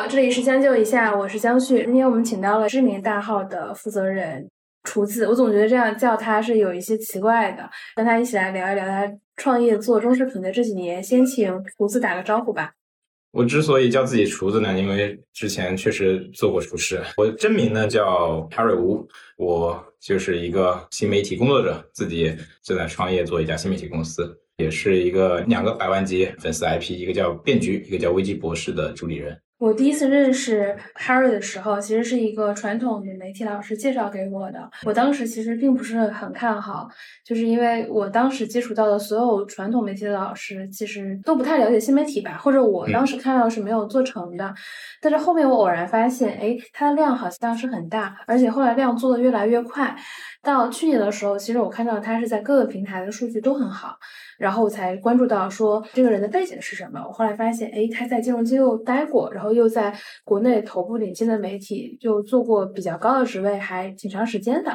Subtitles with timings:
[0.00, 1.84] 好，这里是将就一下，我是江旭。
[1.84, 4.48] 今天我们请到了知名大号的负责人
[4.84, 7.68] 厨子，我总觉得这样叫他是有一些奇怪的。
[7.94, 9.06] 跟他一起来聊一聊他
[9.36, 12.72] 创业做中式品的这几年，先请厨子打个招呼吧。
[13.32, 16.98] 我之所以叫自己厨子呢，因为之前确实做过厨师。
[17.18, 19.06] 我真名呢叫 Harry 吴，
[19.36, 29.38] 我就是一个新媒体工作者，自己正在创业做一家新媒体公司，也是一个两个百万级粉丝 IP，一个叫变局，一个叫危机博士的主理人。
[29.60, 34.70] 我第一次认识 Harry 的时候，其实是一个传统的媒体老师介绍给我的。
[34.86, 36.88] 我当时其实并不是很看好，
[37.22, 44.54] 就是因为我当时接触到的所有传统媒体的老师，其实都不太了解新媒体吧，或者我当时看到是没有做成的。
[44.98, 49.94] 但是后面我偶然发现，哎，它的量好像是很大，而且后来量做的越来越快。
[50.42, 53.98] 到去年的时候，其实我看到它是在各个平台的数据都很好。
[54.40, 56.98] 然后我才关注到说这个人的背景是什么。
[57.06, 64.72] 我后来发现，哎，他在金融机构待过，然后又在国内头部领先的媒体就做过比较高的职位，还挺长时间的。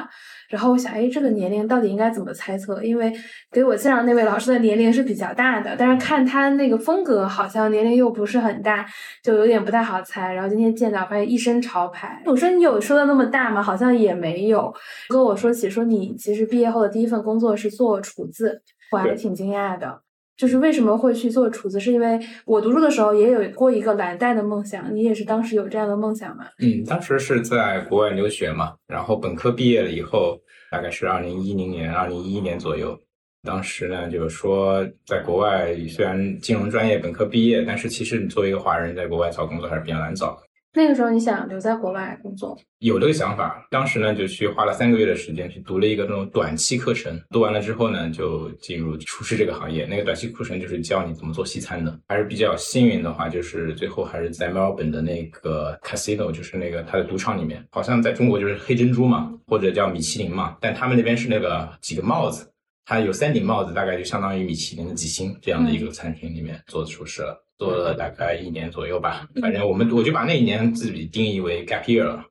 [0.48, 2.80] 然后我想，哎，这个年龄到底应该怎么猜测？
[2.84, 3.12] 因为
[3.50, 8.86] 给我介绍那位老师的年龄是比较大的，但是看他那个风格，好像年龄又不是很大，
[9.24, 10.32] 就有点不太好猜。
[10.32, 12.22] 然后今天见到，发现一身潮牌。
[12.26, 13.60] 我说你有说的那么大吗？
[13.60, 14.72] 好像也没有。
[15.08, 18.62] 跟我说起说你其实毕业后的第一份工作是做厨子。
[18.92, 20.02] 我还挺惊讶的，
[20.36, 24.94] 就是为什么会去做厨子，是因为我读书的时候也有过一个蓝带的梦想。
[24.94, 26.44] 你也是当时有这样的梦想吗？
[26.60, 30.38] 嗯，当时是在国外留学嘛，然后本科毕业了以后，
[30.70, 32.98] 大概是二零一零年、二零一一年左右。
[33.42, 40.45] 当时呢，就是说在国外虽然金融专业本科毕业，但是其实你作为一个华人在国外找工作还是比较难找的。
[40.76, 43.66] 那个时候你想留在国外工作，有这个想法。
[43.70, 47.18] 当时呢，就去花了三个月的时间去读了一个那种短期课程。
[47.30, 49.86] 读完了之后呢，就进入厨师这个行业。
[49.86, 51.98] 那个短期课程就是教你怎么做西餐的。
[52.08, 57.66] 还是比较幸运的话，就是最后还是在墨尔本的那个 casino，就是那个他的赌场里面。
[57.70, 62.46] 好像在中国就是黑珍珠嘛，或者叫米其林嘛，但他们那边是那个几个帽子，
[62.86, 67.42] 它有三顶帽子，大概就相当于米其林的几星这样的一个餐厅里面做厨师了。
[67.58, 72.22] 做了大概一年左右吧，反正我们我就把那一年自己定义为 gap year 了。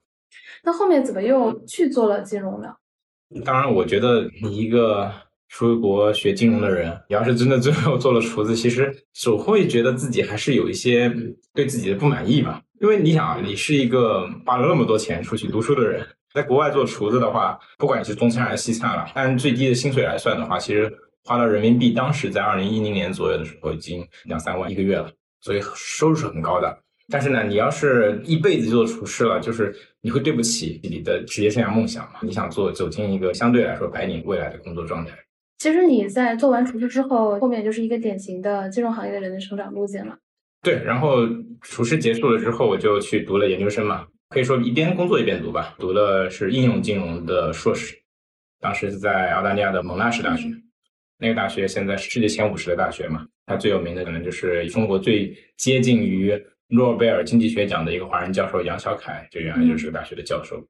[0.64, 2.76] 那后面怎么又去做了金融呢？
[3.44, 5.12] 当然，我觉得你一个
[5.50, 11.12] 出国学金融的人，你要是真的最后做了厨子，其实总会觉得自己还是有一些
[11.56, 12.62] 对自己的不满意吧。
[12.80, 16.06] 因为你想啊，你是一个花了那么多钱出去读书的人，
[16.36, 20.94] 在国外做厨子的话，不管你是中餐还是西餐了，按最低的薪水来算的话，其实。
[21.28, 25.10] 花到人民币，当时在二零一零年左右的时候，已经两三万一个月了，
[25.42, 26.78] 所以收入是很高的。
[27.10, 32.20] 但是呢，你要是一辈子做厨师了，就是你会对不起你的职业生涯梦想嘛？
[32.22, 35.18] 你想做走进一个相对来说白领未来的工作状态。
[35.58, 40.16] 其实你在做完厨师之后，后面就是一个典型的金融行业的人的成长路径了。
[40.62, 41.28] 对，然后
[41.62, 45.74] 厨师结束了之后，我就去读了研究生嘛，可以说一边工作一边读吧。
[45.80, 47.96] 读的是应用金融的硕士，
[48.60, 50.50] 当时是在澳大利亚的蒙纳士大学。
[51.18, 53.26] 那个大学现在是世界前五十的大学嘛？
[53.46, 56.38] 它最有名的可能就是中国最接近于
[56.68, 60.62] 诺贝尔经济学奖的一个华人教授杨小凯，就原来就是个大学的教授。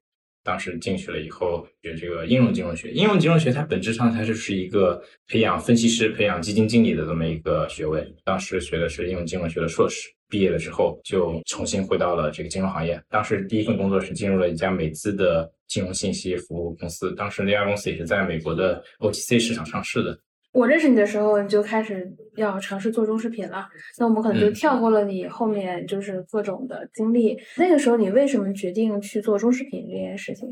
[0.46, 2.92] 当时进去了以后，学这个应用金融学。
[2.92, 8.06] 应用金融学它本质上它就是一个培养分析师、培养基金经理的这么一个学位。
[8.24, 13.02] 当时学的是应用金融学的硕士，毕业了之后就重新回到了这个金融行业。
[13.10, 20.16] 当时第一份工作是进入了一家美资的金融信息服务公司，当时那家公司也是在美国的 OTC 市场上市的。
[20.56, 23.68] 我认识你的时候，你就开始要尝试做中视频了。
[23.98, 27.36] 那我们可能就跳过了你后面就是各种的经历。
[27.58, 30.48] 那个时候，你为什么决定去做中视频这件事情？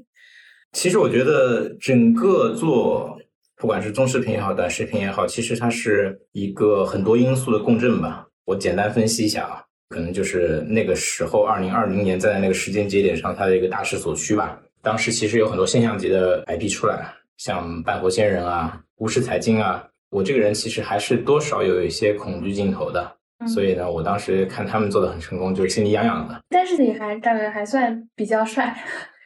[0.72, 3.18] 其实我觉得整个做
[3.56, 8.26] 不管是中视频也好，短视频也好，其实它是一个很多因素的共振吧。
[8.44, 14.60] 我简单分析一下啊，可能就是那个时候，二零二零年在那个时间节点上，它的一个大势所趋吧。
[14.82, 19.82] 当时其实有很多现象级的 IP 出来，像半活仙人啊、巫师财经啊。
[20.14, 23.16] 我这个人其实还是多少有一些恐惧镜头的，
[23.48, 26.40] 所以呢，我当时看他们做的很成功，就是心里痒痒的。
[26.48, 28.72] 但是你还长得还算比较帅，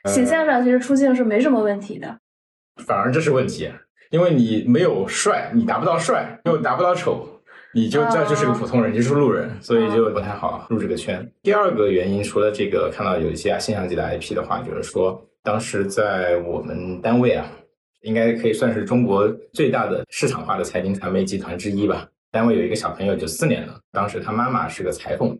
[0.06, 2.18] 形象上其实出镜是没什么问题的。
[2.86, 3.70] 反而这是问题，
[4.10, 7.28] 因为你没有帅，你达不到帅，又达不到丑，
[7.74, 11.30] 你就这就是个普通人，就是路人，所以就不太好入这个圈。
[11.42, 17.46] 第二个原因，除了这个看到有一些啊现象级的 IP 的话，就是说当时在我们单位啊。
[18.02, 22.06] 应该可以算是中国最大的市场化的财经传媒集团之一吧。
[22.30, 25.36] 单位有一个小朋友，九四年的，当时他妈妈是个裁缝，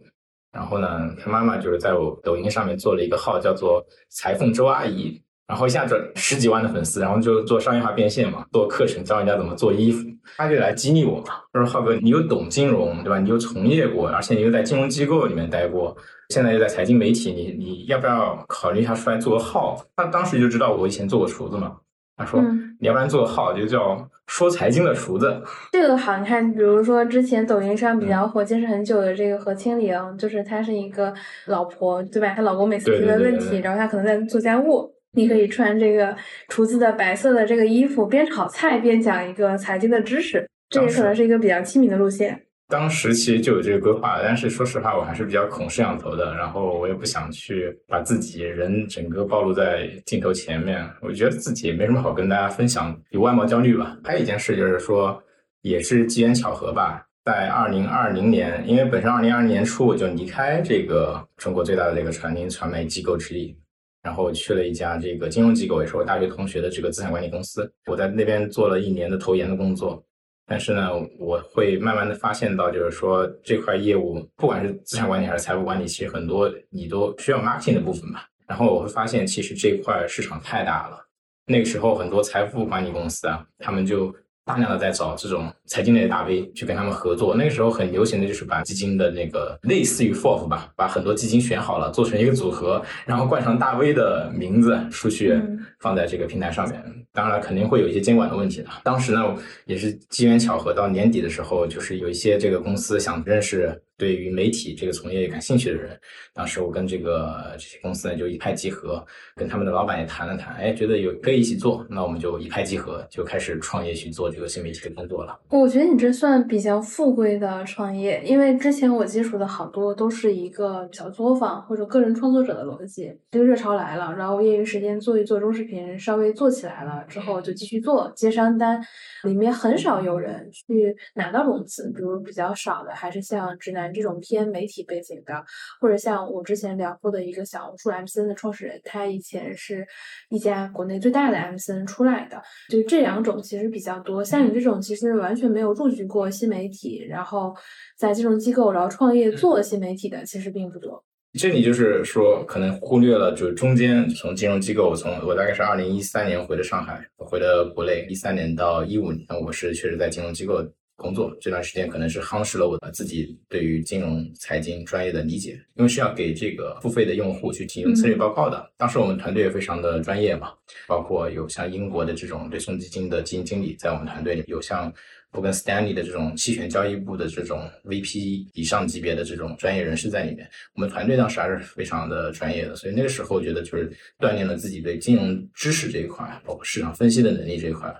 [0.53, 10.09] 然后呢，他妈妈就是在我抖音上面做了一个号，叫做“裁缝周阿姨”，然后一下转十几万的粉丝，然后就做商业化变现嘛，做课程教人家怎么做衣服，
[10.39, 13.19] 他就来激励我嘛，他说浩哥，你又懂金融，对吧？
[13.19, 15.95] 你又从业过，而且你又在金融机构里面待过，
[16.31, 19.85] 现在又在财经媒体，你你要不要考虑一下出来做个号？
[19.95, 21.77] 他当时就知道我以前做过厨子嘛，
[22.19, 22.43] 他说
[22.81, 25.41] 你要不然做个号，就叫说财经的厨子。
[25.73, 31.15] 这个好，你看，比如说之前抖音上比较火、坚持很久的这个何清玲，就是她是一个
[31.47, 32.35] 老婆，对吧？
[32.35, 34.93] 她老公每次提的问题，然后她可能在做家务。
[35.13, 36.15] 你可以穿这个
[36.49, 42.43] 厨子的白色的这个衣服，边炒菜边讲一个财经的知识，这也可能是一个比较亲民的路线。
[42.69, 53.97] 当时其实就有这个规划，但是说实话，我还是比较恐摄像头的，然后我也不想去把自己人整个暴露在镜头前面，我觉得自己也没什么好跟大家分享，有外貌焦虑吧。
[54.05, 55.19] 还有一件事就是说，
[55.63, 63.57] 也是机缘巧合吧，在二零二零年，因为本身二零二零年初我就离开这个中国最大的这个传音传媒机构之一。
[64.01, 67.71] 然后去了一家这个金融机构，也是我大学同学的这个资产管理公司。
[67.87, 70.03] 我在那边做了一年的投研的工作，
[70.49, 78.27] 但是呢，我会慢慢的发现到，就是说这块业务，不管是资产管理还是财务管理，其实很多你都需要 marketing 的部分吧。
[78.47, 80.99] 然后我会发现，其实这块市场太大了。
[81.47, 84.15] 那个时候，很多财富管理公司啊，他们就。
[84.49, 87.37] 大量的在找这种财经类的大 V 去跟他们合作。
[87.37, 95.39] 那个时候很流行的就是把基金的那个类似于 FOF 吧，把很多基金选好了，做成一个组合，然后冠上大 V 的名字出去
[95.81, 96.83] 放在这个平台上面。
[97.13, 98.69] 当然肯定会有一些监管的问题的。
[98.83, 99.37] 当时呢
[99.67, 103.79] 也是机缘巧合，到年底的时候，就是有一些这个公司想认识。
[103.99, 105.99] 对于媒体这个从业感兴趣的人，
[106.33, 109.05] 当时我跟这个这些公司呢就一拍即合，
[109.35, 115.37] 跟他们的老板也谈了谈，哎，觉得有可以一起做，那我们就一拍即合，就开始创业去做这个新媒体的工作了。
[115.49, 128.81] 我觉得你这算比较富贵的创业，因为之前我接触的好多都是一个小作坊或者个人创作者的逻辑，这个热潮来了，然后业余时间做一做中视频，稍微做起来了之后就继续做接商单，
[129.25, 133.88] 里面很少有人去拿到融资，比如比较少的还是像直男。
[133.93, 135.45] 这种偏媒体背景的，
[135.81, 139.87] 或者像我之前聊过的一个小红书 MCN 的创始人，他以前是
[140.31, 144.23] 一家国内最大的 MCN 出来的，就这两种其实比较多。
[144.25, 147.55] 像你这种其实完全没有入局过新媒体，然后
[147.97, 151.05] 在金融机构然后创业做新媒体的，其实并不多。
[151.39, 160.67] 这里就是说，可能忽略了，就是中间从金融机构，从我大概是二零一三年回的上海，回的国内，一三年到一五年，我是确实在金融机构。
[160.99, 168.69] 工作这段时间可能是夯实了我自己对于金融财经专业的理解，因为是要给这个付费的用户去提供策略报告的。
[168.77, 170.53] 当时我们团队也非常的专业嘛，
[170.89, 174.93] 包括有像英国的这种对冲基金的基金经理在我们团队里，有像
[175.31, 180.51] 摩根斯丹利的这种期权交易部的这种 VP 以上级别的这种专业人士在里面。
[180.75, 187.95] 我们团队当时还是非常的专业的，所以那个时候我觉得就是锻炼了自己对金融知识这一块，包括市场分析的能力这一块。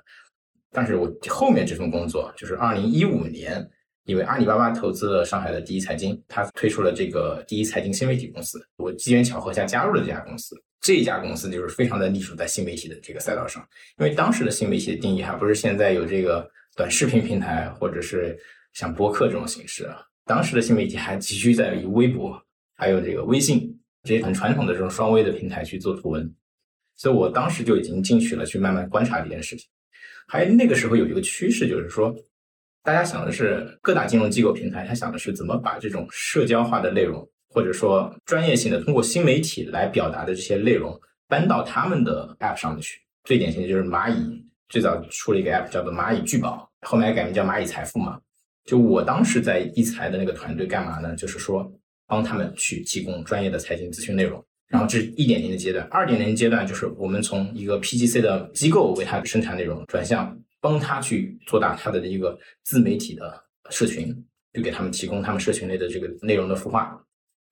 [0.71, 3.67] 但是我后面这份工作就是二零一五年，
[4.05, 10.55] 因为阿里巴巴投资了上海的第一财经，他推出了这个第一财经新媒体公司，我机缘巧合下加入了这家公司。
[10.81, 13.67] 这家公司就是非常的隶属在新媒体的这个赛道上，
[13.99, 18.39] 因为当时的新媒体的定义还不是现在有这个短视频平台或者是
[18.75, 22.41] 像播客这种形式啊，当时的新媒体还急需在于微博
[22.77, 26.33] 还有这个微信这些很传统的这种双微的平台去做图文，
[26.97, 29.69] 所以我当时就已经进去了，去慢慢观察这件事情。
[30.31, 32.15] 还那个时候有一个趋势，就是说，
[32.85, 43.01] 大家想的是各大金融机构平台，他想的是怎么把这种社交化的内容，或者说专业性的通过新媒体来表达的这些内容搬到他们的 App 上面去。
[43.25, 48.21] 最典型的就是蚂蚁最早出了一个 App 叫做蚂蚁聚宝，后面改名叫蚂蚁财富嘛。
[48.67, 51.17] 就我当时在一财的那个团队干嘛呢？
[51.17, 51.73] 就是说
[52.07, 54.45] 帮他们去提供专业的财经咨询内容。
[54.69, 64.15] 然后这是一点零的阶段，二点零阶段就是我们从一个 PGC 的机构为他生产内容，转向帮他去做大他的一个自媒体的社群，
[64.53, 67.03] 就给他们提供他们社群内的这个内容的孵化。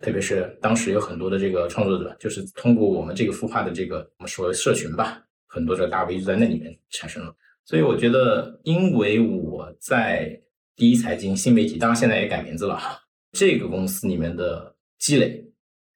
[0.01, 7.35] 特别是当时有很多的这个创作者，就是通过我们这个孵化的这个我们说社群吧，很多的大 V 就在那里面产生了。
[7.65, 10.39] 所以我觉得，因为我在
[10.77, 12.79] 第一财经新媒体，当然现在也改名字了，
[13.33, 15.43] 这个公司里面的积累。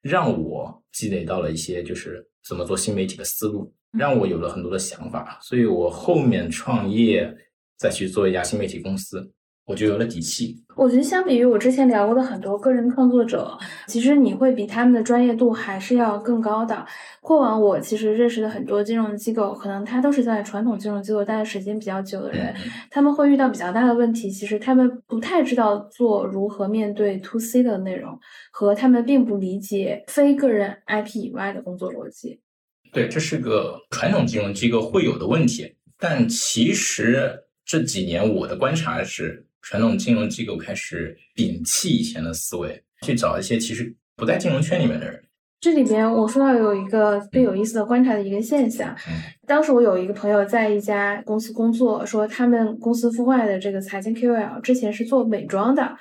[0.01, 7.33] 让我积累到了一些就是怎么做新媒体的思路，让我有了很多的想法，所以我后面创业
[7.77, 9.33] 再去做一家新媒体公司。
[9.71, 10.61] 我就有了底气。
[10.75, 16.85] 我觉得相比于我之前聊过的很多个人创作者，其实你会比他们的专业度还是要更高的。
[17.21, 22.53] 过往我其实认识的很多金融机构，可能他都是在传统金融机构待的时间比较久的人，
[22.91, 24.29] 他们会遇到比较大的问题。
[24.31, 28.19] 其实他们不太知道做如何面对 to C 的内容，
[28.51, 32.41] 和他们并不理解非个人 IP 以外的工作逻辑。
[32.93, 35.77] 对，这是个传统金融机构会有的问题。
[35.99, 45.23] 但其实这几年我的观察是，传统金融机构开始摒弃以前的思维，去找一些其实不在金融圈里面的人。
[45.61, 48.97] 这里边我说到有一个最有意思的观察的一个现象，
[49.47, 55.97] 当时我有一个朋友在一家公司工作，说他们公司孵化的这个财经 KOL 之前是做美妆的。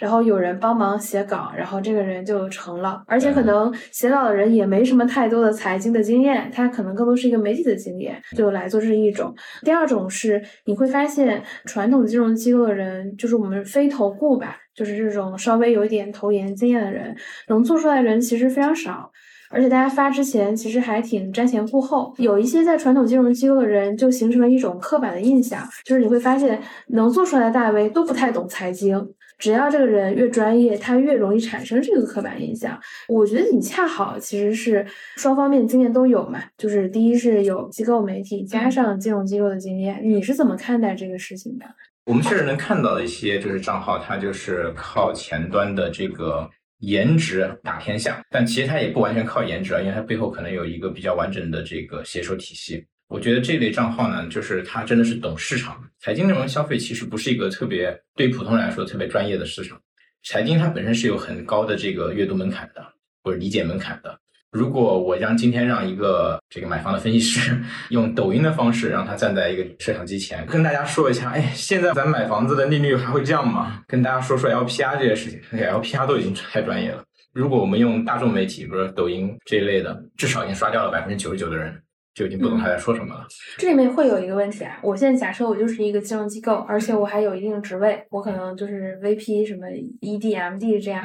[0.00, 9.34] 然后有人帮忙写稿，然后这个人就成了，而且可能写稿的人也没什么太多的财经的经验，他可能更多是一个媒体的经验，就来做这是一种。
[9.62, 17.14] 第二种是你会发现传统金融机构的人，就是我们非投顾吧，就是这种稍微有一点投研经验的人，
[17.48, 19.10] 能做出来的人其实非常少，
[19.50, 22.14] 而且大家发之前其实还挺瞻前顾后。
[22.16, 29.06] 有一些在传统金融机构的人就形成了一种刻板的印象，就是你会发现能做出来的大 V 都不太懂财经。
[29.40, 32.78] 只要这个人越专业，他越容易产生这个刻板印象。
[33.08, 41.64] 我觉得你恰好其实是双方面经验都有嘛，就是第一是有机构媒体加上金融机构的经验，你是怎么看待这个事情的？
[42.04, 46.48] 我们确实能看到的一些就是账号，它就是靠前端的这个
[46.80, 52.84] 颜值打天下，但其实它也不完全靠颜值啊，因为它背后可能有一个比较完整的这个写手体系。
[53.10, 55.76] 我觉得这类账号呢，就是他真的是懂市场。
[55.98, 59.76] 财经内容消费其实不是一个特别对普通人来说特别专业的市场。
[60.22, 62.86] 财经它本身是有很高的这个阅读门槛的，
[63.24, 64.16] 或者理解门槛的。
[64.52, 73.82] 如果我让今天让一个这个买房的分析师 用抖音的方式让他站在一个摄像机前跟大家说一下，哎，现在咱买房子的利率还会降吗？
[73.88, 77.02] 跟大家说说 LPR 这些事情，LPR 都已经太专业了。
[77.32, 81.80] 如果我们用大众媒体，比如说抖音这一类的，至少已经刷掉了百分之九十九的人。
[82.14, 83.26] 就已经不懂他在说什么了。
[83.56, 89.66] 这里面会有一个问题啊，我现在假设我就是一个金融机构，而且我还有一定职位，我可能就是 VP 什么
[90.00, 91.04] ED、MD 这样。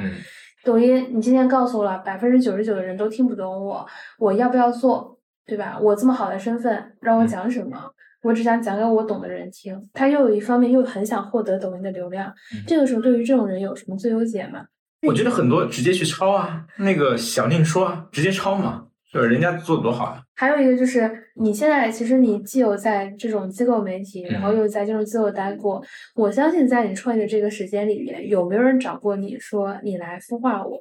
[0.63, 3.85] 抖音，你今天告诉我了百分之九十九的人都听不懂我，
[4.17, 5.19] 我要不要做？
[5.45, 5.77] 对吧？
[5.79, 7.77] 我这么好的身份，让我讲什么？
[8.23, 9.79] 我只想讲给我懂的人听。
[9.93, 12.33] 他又有一方面又很想获得抖音的流量，
[12.65, 14.65] 这个时候对于这种人有什么最优解吗？
[15.03, 18.87] 我觉得很多直接去抄啊，那个小宁说啊，直接抄嘛。
[19.13, 20.21] 就是人家做的多好呀！
[20.35, 25.83] 还有一个就是，你现在其实你既有在这种机构媒体，然后又在金融机构待过，
[26.15, 30.77] 我相信在你创业的这个时间里面，有没有人找过你说你来孵化我？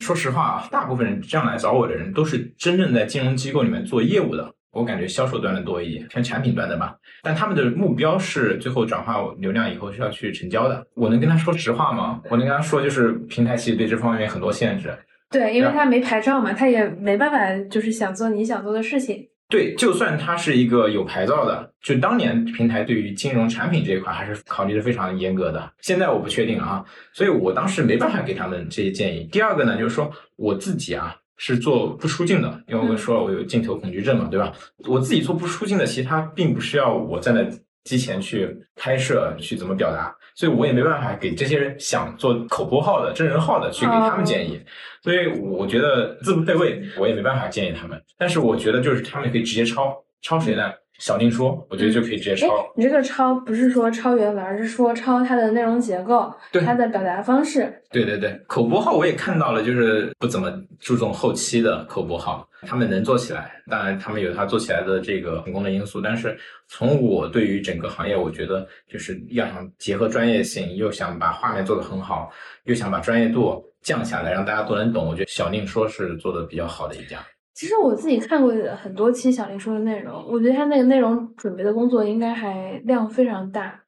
[0.00, 4.52] 说实话啊，大部分人这样来找我的人，都是真正在金融机构里面做业务的。
[4.70, 6.96] 我感觉销售端的多一点，偏产品端的吧。
[7.22, 10.84] 但他们的目标是最后转化流量以后是要去成交的。
[10.94, 12.20] 我能跟他说实话吗？
[12.28, 14.92] 我能跟他说，就是平台其实对这方面很多限制。
[15.34, 19.28] 对，因为他没牌照嘛，他也没办法，就是想做你想做的事情。
[19.48, 25.72] 对，就算他是一个有牌照的，就当年平台对于金融产品这一块还是考虑的非常严格的。
[25.80, 29.28] 现在我不确定啊，所以我当时没办法给他们这些建议。
[29.32, 34.52] 第二个呢，就是说我自己啊是做不出镜的，因为我说了我有镜头恐惧症嘛，对吧？
[34.88, 37.46] 我自己做不出镜的，其实他并不需要我站在
[37.82, 40.14] 机前去拍摄，去怎么表达。
[40.36, 44.60] 所以我也没办法给这些人想做口播号的真人号的去给他们建议，
[45.04, 48.02] 所以我觉得自不配位，我也没办法建议他们。
[48.16, 50.72] 但是我觉得就是他们可以直接抄，抄谁呢？
[51.00, 52.72] 小宁说，我觉得就可以直接抄。
[52.76, 57.82] 你这个抄不是说抄原文，而是说抄它的内容结构，对它的表达方式。
[57.90, 66.00] 对对对，口播号我也看到了，就是不怎么注重后期的口播号，他们能做起来，当然他们有他做起来的这个成功的因素。
[66.00, 72.30] 但是从我对于整个行业，我觉得就是要想结合专业性，又想把画面做得很好，
[72.66, 77.18] 又想把专业度降下来，让大家都能懂，我觉得小宁说是做的比较好的一家。
[77.54, 83.80] 其实我自己看过很多期小林说的内容，我觉得他那个内容准备的工作应该还量非常大，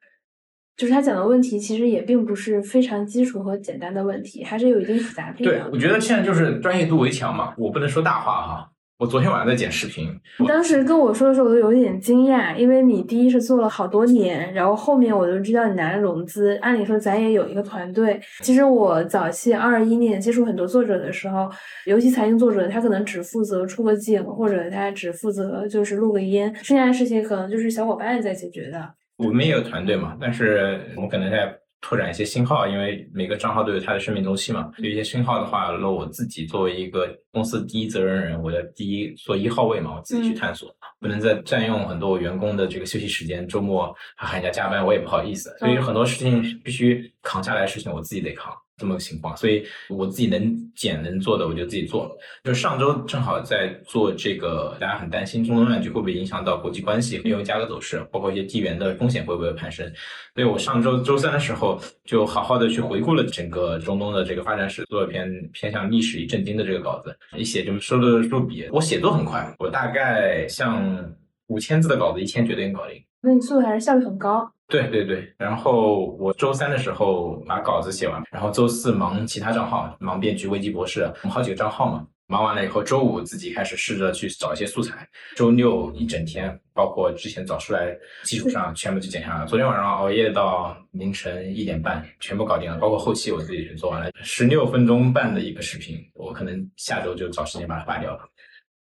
[0.77, 5.51] 就是他讲的问题其实也并不是非常基础和简单的问题，还是有一定复杂度的。
[5.51, 8.71] 对，我觉得现在就是专业度为强嘛，我不能说大话哈。
[8.99, 16.57] 我昨天晚上在剪视频，你当时跟我说的时候，我都有点惊讶，因为你第一是做了好多年，然后后面我就知道你拿了融资。
[16.63, 18.19] 按理说咱也有一个团队。
[18.41, 21.47] 其实我早期二一年接触很多作者的时候，
[21.85, 28.95] 尤其财经作者，他可能只负责出个镜，或者他只负责就是录个音，剩下的事情可能就是小伙伴在解决的。
[29.19, 31.55] 我们也有团队嘛，但是我们可能在。
[31.81, 34.71] 拓展一些新号，因为每个账号都有它的生命周期嘛。
[34.79, 43.47] 有一些新号的话，那我自己作为一个公司第一责任人，我的第一做一号位嘛，我自己去探索，不能再占用很多我员工的这个休息时间。
[43.47, 45.55] 周末还喊人家加班，我也不好意思。
[45.59, 48.53] 所以很多事情必须扛下来的，事情我自己得扛。
[48.79, 52.19] 这么个情况，所以我自己能减能做的我就自己做了。
[52.45, 59.91] 就上周正好在做这个，大家很担心中东乱局会不会影响到国际关系、原油价格走势，包括一些地缘的风险会不会攀升。
[60.35, 68.69] 所以我上周周三的时候就好好的去回顾了整个中东的这个发展史，做了篇偏向历史与震惊的这个稿子，一写就收了收笔。
[68.71, 71.03] 我写作很快，我大概像
[71.47, 73.03] 五千字的稿子，一天绝对能搞定。
[73.23, 74.53] 那你速度还是效率很高。
[74.69, 82.07] 对对对，然后我周三的时候把稿子写完，然后周四忙其他账号，忙编辑危机博士，我们好几个账号嘛。
[82.29, 89.47] 忙完了以后，周五自己开始试着去找一些素材，周六一整天，包括之前找出来基础上全部就剪下来。
[89.47, 98.29] 昨天晚上熬夜到凌晨一点半，全部搞定了，包括后期我自己也做完了，十六分钟半的一个视频，我可能下周就找时间把它发掉了。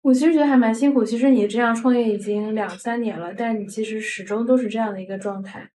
[0.01, 1.03] 我其实觉得还蛮辛苦。
[1.03, 5.69] 其实你这样创业已经两三年了，但你其实始终都是这样的一个状态。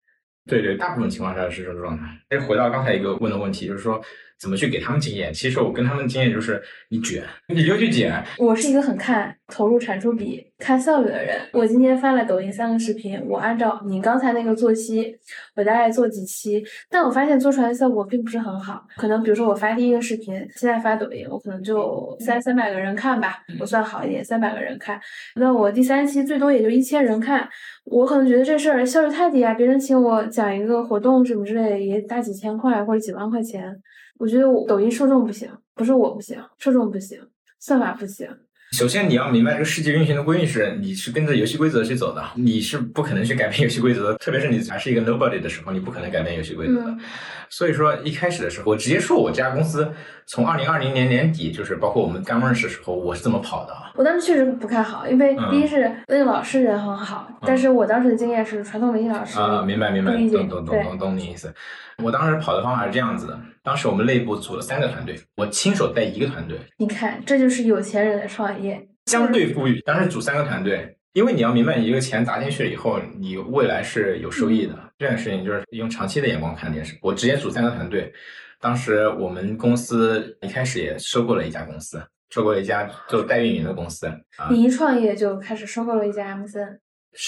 [0.48, 2.06] 对对，大部分情况下是这种状态。
[2.30, 4.02] 哎，回到刚才一个问的问题，就是说。
[4.40, 5.34] 怎么去给他们经验？
[5.34, 8.24] 其实我跟他们经验就是，你卷，你就去卷。
[8.38, 11.40] 我是一个很看投入产出比、看效率的人。
[11.54, 15.18] 我今天发了抖音三个视频，我按照你刚才那个作息，
[15.56, 18.86] 我大概做几期，但我发现做出来的效果并不是很好。
[18.96, 25.00] 可能比如说我发第一个视频，现在发抖音，我可能就三三百个人看吧，我算好一点，三百个人看。
[25.36, 27.50] 那我第三期最多也就一千人看，
[27.86, 29.56] 我可能觉得这事儿效率太低啊！
[29.56, 33.76] 别人请我讲一个活动什么之类的，也大几千块或者几万块钱。
[34.20, 37.20] 我觉得我抖音受众不行，不是我不行，受众不行，
[37.60, 38.28] 算法不行。
[38.74, 44.18] 首先你要明白这个世界运行的规律是，你是跟着游戏规则去走的，你是不可能去改变游戏规则的。
[44.18, 46.98] 特别是你还是一个 nobody 的时候，你不可能改变游戏规则的。
[47.50, 49.90] 所以说一开始的时候，我直接说我这家公司
[50.26, 53.74] 从二零二零年年底，就是包括我们刚认识的时候，我是怎么跑的。
[53.96, 61.54] 我当时确实不太好，因为第一是那个老师人很好，但是我当时的经验是传统媒体老师啊，明白明白，懂懂懂懂懂你意思。
[62.04, 66.60] 我当时跑的方法是这样子的，当时我们内部组了三个团队，我亲手带一个团队。
[66.78, 69.82] 你看，这就是有钱人的创业，相对富裕。
[69.82, 74.74] 当时组三个团队，因为你要明白，你这个钱砸进去了以后，你未来是有收益的。
[75.00, 76.98] 这件事情就是用长期的眼光看这件事。
[77.02, 78.14] 我直接组三个团队，
[78.62, 82.00] 当时我们公司一开始也收购了一家公司，
[82.30, 84.08] 收购了一家做代运营的公司。
[84.52, 86.78] 你一创业就开始收购了一家 MCN。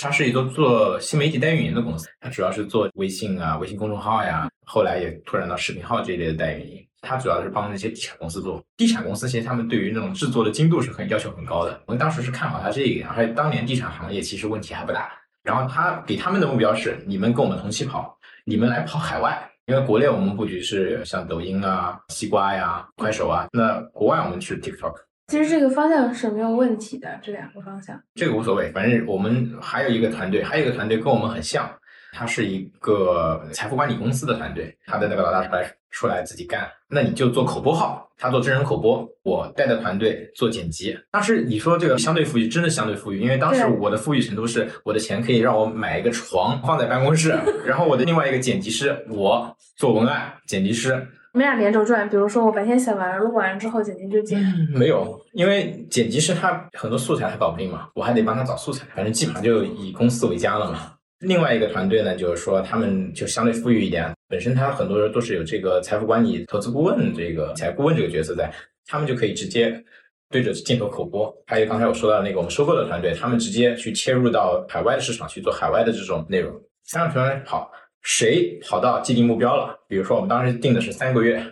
[0.02, 6.86] 它是一个做新媒体代运营的公司，它主要是做微信啊、微信公众号呀，后来也拓展到视频号这一类的代运营。
[7.02, 11.82] 它主要是帮那些地产公司做，地产公司其实他们对于那种制作的精度是很要求很高的。
[11.86, 15.10] 我们当时是看好它这一点，而且当年地产行业其实问题还不大。
[15.42, 18.16] 然后他给他们的目标是，你们跟我们同期跑，
[18.46, 24.94] 你们来跑海外，因为国内我们布局是像抖音啊、西瓜呀、快手啊，那国外我们去 TikTok。
[25.30, 28.72] 其实这个方向是没有问题的，这两个方向，这个无所谓。
[28.72, 31.70] 反正我们还有一个团队，还有一个团队跟我们很像，
[32.12, 40.98] 他是一个财富管理公司的团队，他的那个老大出来出来自己干，那你就做口播号，他做真人口播，我带的团队做剪辑。
[41.12, 47.38] 当时你说这个相对富裕，真的相对富裕，因为当时我的富裕程度是，我的钱可以让我买一个床放在办公室，
[47.68, 51.08] 然后我的另外一个剪辑师，我做文案，剪辑师。
[51.32, 54.44] 我们俩连轴转，比如说我白天写完了，录完之后剪辑就剪。
[54.74, 60.94] 没有，因为剪辑师他很多素材他搞不定嘛，我还得帮他找素材，反正基本上就以公司为家了嘛。
[61.20, 68.52] 另外一个团队呢，就是说他们就相对富裕一点，本身他很多人都是有这个财富管理、投资顾问这个财顾问这个角色在，
[68.88, 69.84] 他们就可以直接
[70.32, 71.32] 对着镜头口播。
[71.46, 76.60] 还有刚才我说到那个我们收购的团队，他们直接去切入到海外的市场去做海外的这种内容。
[76.86, 77.70] 三个团队跑。
[78.02, 79.78] 谁跑到既定目标了？
[79.88, 81.44] 比如说，我们当时定的是三个月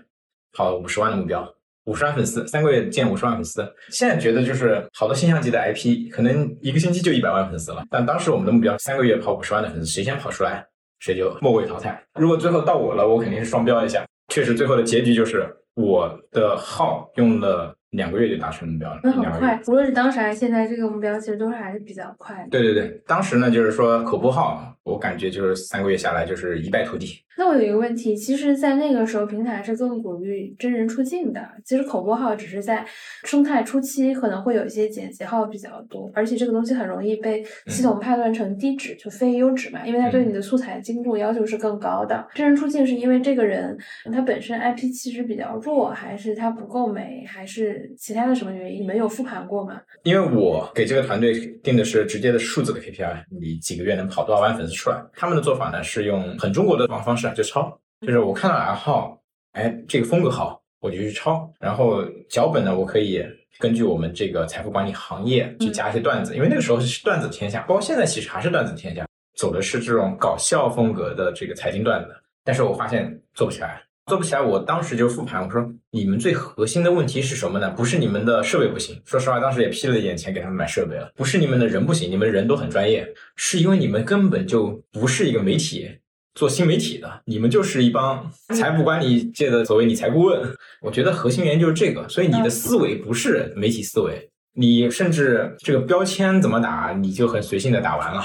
[0.54, 1.48] 跑五十万的目标，
[1.86, 3.68] 五十万粉丝，三个月建五十万粉丝。
[3.90, 7.84] 现在觉得就是好多现象级的 IP，可能一个星期就一百万粉丝了。
[7.90, 10.66] 但当时我们的目标三个月跑五十万的粉丝，谁先跑出来，
[11.00, 12.02] 谁就末位淘汰。
[12.20, 14.06] 如果最后到我了，我肯定是双标一下。
[14.34, 17.74] 确实，最后的结局就是我的号用了。
[17.92, 19.60] 两个月就达成目标了，那很快。
[19.66, 22.50] 无论是当时还是现在，这个目标其实都是还是比较快的。
[22.52, 27.20] 对对对，当时呢，就是说口播号，我感觉就是三个月下来就是一败涂地。
[27.40, 31.40] 那我有一个问题，其实，在那个时候，平台是更鼓励真人出镜的。
[31.64, 32.84] 其实口播号只是在
[33.26, 42.28] 生态初期可能会有一些剪辑号比较多，而且这个东西很容易被系统判断成低质，就非优质嘛，因为它对你的素材精度要求是更高的。
[42.34, 43.78] 真人出镜是因为这个人
[44.12, 48.82] 他本身 IP 气质比较弱，还是他不够美，还是其他的什么原因？
[48.82, 49.80] 你们有复盘过吗？
[50.02, 55.04] 因为我给这个团队定的是直接的数字的 KPI，你几个月能跑多少万粉丝出来？
[55.14, 57.34] 他们的做法呢是用很中国的方方式啊。
[57.34, 59.20] 就抄，就是我看到哪个号，
[59.54, 61.52] 哎，这个风格好，我就去抄。
[61.60, 63.24] 然后脚本呢，我可以
[63.60, 72.16] 根据我们这个财富管理行业去加一些段子，因为那个时候是段子天下，包括现在其实还是段子天下，走的是这种搞笑风格的这个财经段子。
[72.44, 77.70] 但是我发现做不起来，做不起来，我当时就复盘，我说你们最核心的问题是什么呢？
[77.72, 81.12] 不是你们的设备不行，说实话，当时也批了一点钱给他们买设备了。
[81.14, 85.90] 不是你们的人不行，你们人都很专业，是因为你们根本就不是一个媒体
[86.36, 90.42] 做新媒体的，你们就是一帮财富管理界的所谓理财顾问。
[90.82, 98.24] 我觉得核心原因就是这个，所以你的思维不是媒体思维，你甚至这个标签怎么打，你就很随性的打完了。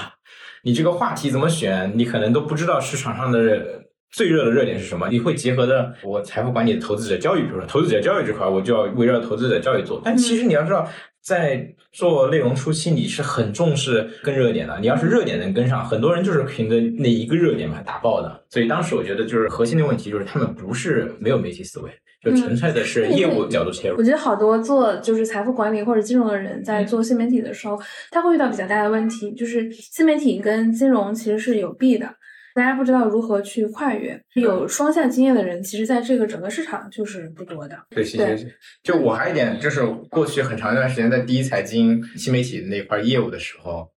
[0.63, 3.83] 你这个话题怎么选，你可能都不知道市场上的。
[4.13, 5.09] 最热的热点是什么？
[5.11, 10.01] 你会结合的我财富管理的投资者教育，比如说投资者教育这块，我就要围绕投资者教育做。
[10.05, 10.87] 但其实你要知道，
[11.23, 14.79] 在做内容初期，你是很重视跟热点的。
[14.81, 18.45] 你要是热点能跟上，很多人就是凭着那一个热点把它打爆的。
[18.51, 21.91] 所以当时我觉得，就是核心的问题就是他们不是没有媒体思维，
[22.23, 23.97] 就纯粹的 是业务角度切入。
[23.97, 32.07] 我觉得好多做就是财富管理或者金融的人在做新媒体的时候，他会遇到比较大的问题，就是新媒体跟金融其实是有弊的。
[32.55, 37.79] 大家不知道如何去跨越，有双向经验的人，其实在这个整个市场就是不多的。
[37.91, 38.55] 对，谢谢。
[38.83, 43.91] 就我还有一点，就是过去很长一段时间在第一财经新媒体那块业务的时候，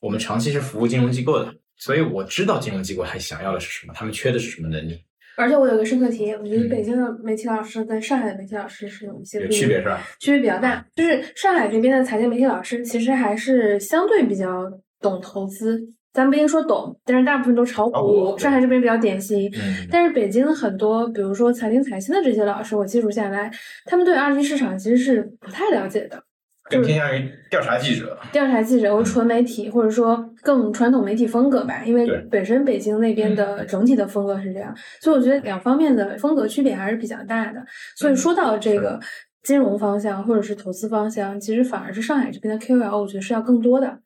[0.00, 5.02] 我们长期是服务金融机构的，所以我知道金融机构还想要的是什么，他们缺的是什么能力。
[5.38, 10.02] 而且我有个深刻体验，我觉得北京的媒体老师跟上海的媒体老师是有一些区别，是吧？
[10.18, 10.86] 区别比较大。
[10.94, 15.82] 就是上海这边的财经媒体老师，其实还是相对比较懂投资。
[16.16, 18.38] 咱不一定说懂，但是大部分都炒股。
[18.38, 19.52] 上海这边比较典型，
[19.90, 23.50] 但是北京很多，比如说财经财新的这些老师，我接触下来，
[23.84, 26.22] 他们对二级市场其实是不太了解的，
[26.70, 28.18] 更偏向于调查记者。
[28.32, 37.62] 调查记者和纯媒体，或者说更传统媒体风格吧，因为本身北京那边的整体的风格是这样，所以我觉得两方面的风格区别还是比较大的。
[37.94, 38.98] 所以说到这个
[39.42, 43.98] 金融方向或者是投资方向，其实反而是上海这边的 KOL，我觉得是要更多的。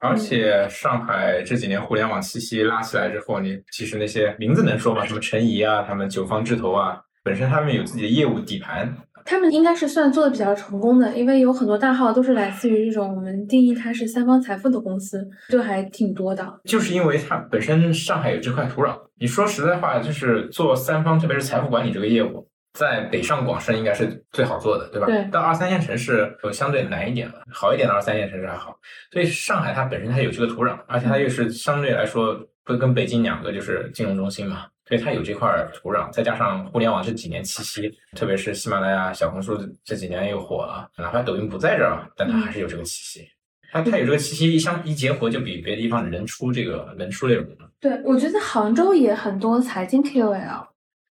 [0.00, 5.04] 而且上海这几年互联网气息拉起来之后，你其实那些名字能说吗？
[5.04, 8.94] 什么陈怡啊，他们九方智投啊，本身他们有自己的业务底盘。
[9.24, 16.60] 他们应该是算做的比较成功的，因为有很多大号都是来自于这种我们定义它是三方财富的公司，就还挺多的。
[16.64, 18.96] 就是因为它本身上海有这块土壤。
[19.20, 22.47] 你说实在话，就是做三方，特别是财富管理这个业务。
[22.78, 25.06] 在北上广深应该是最好做的，对吧？
[25.06, 25.24] 对。
[25.32, 28.78] 到二三线城市就相对难一点了，好一点的二三线城市还好。
[29.10, 36.08] 所以上海它本身它有这个土壤，而且它又是相对来说会跟北京两个就是金融中心嘛，所以它有这块土壤。
[36.12, 43.28] 再加上互联网这几年气息，特别是喜马拉雅、小红书这几年又火了，哪怕抖音不在这儿，但它还是有这个气息。
[43.72, 47.68] 它它有这个气息，一相一结合，就比别的地方能出这个能出内容了。
[47.80, 50.66] 对，我觉得杭州也很多财经 KOL。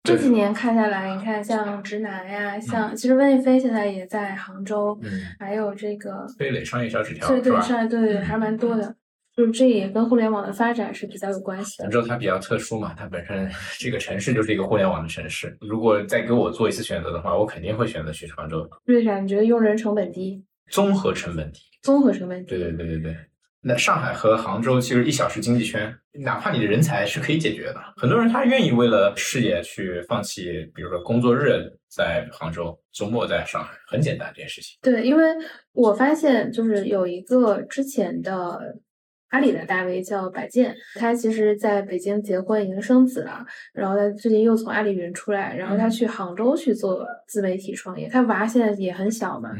[0.06, 4.98] 这几年看下来，你看像直男呀，像其实温亦菲现在也在杭州，
[5.38, 8.94] 还有这个飞磊商业小纸条，对对，商业对对，还蛮多的。
[9.36, 11.84] 就是这也跟互联网的发展是比较有关系的。
[11.84, 13.46] 杭州它比较特殊嘛，它本身
[13.78, 15.54] 这个城市就是一个互联网的城市。
[15.60, 18.66] 如果再给我做一次选择的话，我肯定会选择去杭州。
[18.86, 19.18] 为啥？
[19.18, 20.42] 你觉得用人成本低？
[20.70, 21.60] 综合成本低。
[21.82, 22.48] 综合成本低。
[22.48, 23.16] 对对对对对。
[23.66, 25.92] 那上海和杭州其实一小时经济圈，
[26.24, 27.80] 哪怕你的人才是可以解决的。
[27.96, 34.78] 很多人他愿意为了事业去放弃，比如说工作日在杭州，周末在上海，很简单这件事情。
[34.82, 35.24] 对，因为
[35.72, 38.76] 我发现就是有一个之前的。
[39.30, 48.08] 阿里的大 V 叫白健，他其实在北京结婚已经生子了，然后他最近又从阿里云出来，然后他去杭州去做自媒体创业。
[48.08, 49.50] 他娃现在也很小嘛，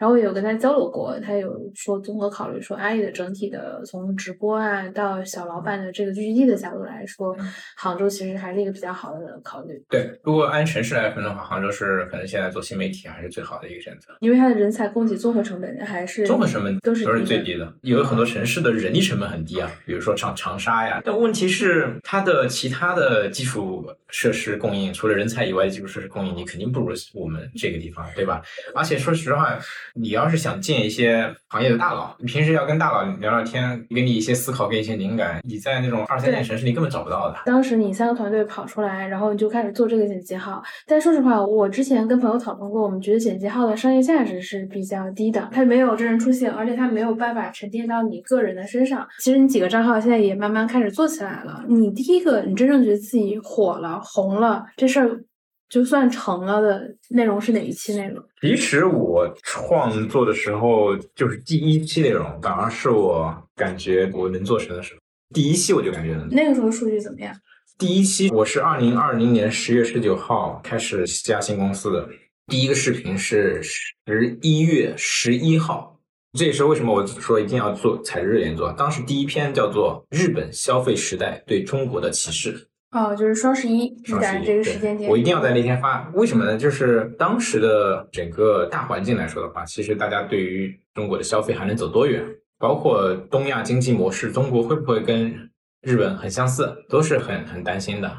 [0.00, 7.36] 然后我有跟他交流过，他有说综合考虑说阿里的整体的从直播啊到小老板的这个聚集地的角度来说，
[7.76, 9.84] 杭州其实还是一个比较好的考虑。
[9.90, 19.01] 对，如果按城市来分的话，杭州是可能现在做新媒体还是最好的一个选择，因为它的人才供给综合成本还是综合成本都是都是最低的，有很多城市的人力。
[19.02, 28.40] 成本很低啊，比如说长长沙呀，但问题是它的其他的基础设施供应，除了人才以外的基础设施供应，你肯定不如我们这个地方，对吧？
[28.74, 29.58] 而且说实话，
[29.94, 37.38] 你要是想见一些行业的大佬，你平时要跟大佬聊聊天，给你一些思考，给你一些灵感，你在那种二三线城市你根本找不到的。
[37.44, 48.91] 当时你三个团队跑出来，然后你就开始做这个剪辑号，但说实话，我之前跟朋友讨论过，我们觉得剪辑号的商业价值是比较低的，它没有真人出现，而且它没有办法沉淀到你个人的身上。
[49.20, 51.64] 其实你几个账号现在也慢慢开始做起来了。
[51.68, 55.24] 你第一个，你真正觉得自己火了、红了，这事儿
[55.68, 58.22] 就算成了的内容是哪一期内容？
[58.40, 65.00] 其实我创作的时候，就是第一期内容，反而是我感觉我能做成的时候。
[65.34, 67.34] 第一期我就感觉那个时候数据怎么样？
[67.78, 72.06] 第一期我是二零二零年十月十九号开始加新公司的，
[72.48, 75.91] 第一个视频是十一月十一号。
[76.38, 78.72] 这也是为什么我说一定要做踩着热点做。
[78.72, 82.54] 当时第一篇叫做《日本消费时代对中国的歧视》，
[82.92, 86.10] 哦，就是双十一，赶上这个时间点，我一定要在那天发。
[86.14, 86.56] 为什么呢？
[86.56, 92.24] 就是当时的整个大环境来说的话，其实大家对于中国的消费还能走多远，
[92.58, 95.50] 包括东亚经济模式，中国会不会跟
[95.82, 98.10] 日本很相似，都是很很担心的。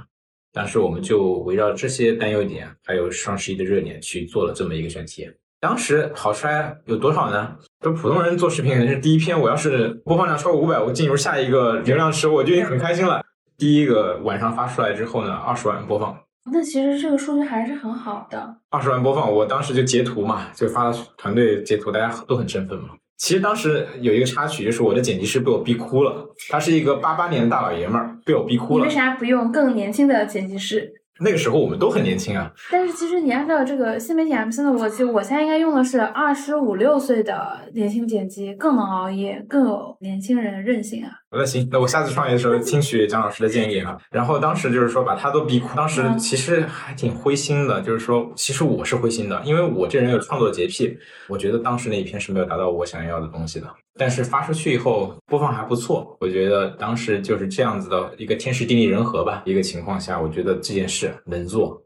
[0.52, 5.28] 当时我们就围绕这些担忧点，还有双十一的热点去做了这么一个选题。
[5.64, 7.56] 当时跑出来有多少呢？
[7.80, 13.24] 就普通人做视频，肯定是第一篇，我要是播放量超过五百，我进入下一个流量池，我就已经很开心了。
[13.58, 16.18] 第一个晚上发出来之后呢，二十万播放，
[16.52, 18.58] 那其实这个数据还是很好的。
[18.72, 22.90] 二十万播放，我当时就截图嘛，就发了团队截图，大家都很振奋嘛。
[23.16, 28.84] 其实当时有一个插曲，就是我的剪辑师被我逼哭了，他是一个八八年的大老爷们儿，被我逼哭了。
[28.84, 30.92] 你为啥不用更年轻的剪辑师？
[31.20, 41.12] 那个时候我们都很年轻啊，但是其实你按照这个新媒体 M C 的逻辑，我现在应该用的是二十五六岁的年轻剪辑，更能熬夜，更有年轻人的韧性啊。
[41.34, 43.98] 那行，那我下次创业的时候听取蒋老师的建议啊。
[44.12, 53.68] 然后当时就是说把他都逼哭，当时其实还挺灰心的，就是说其实我是灰心的，因为我这人有创作洁癖，我觉得当时那一篇是没有达到我想要的东西的。
[53.96, 61.80] 但是发出去以后播放还不错，我觉得当时就是这样子的一个天时地利人和吧，一个情况下，我觉得这件事能做，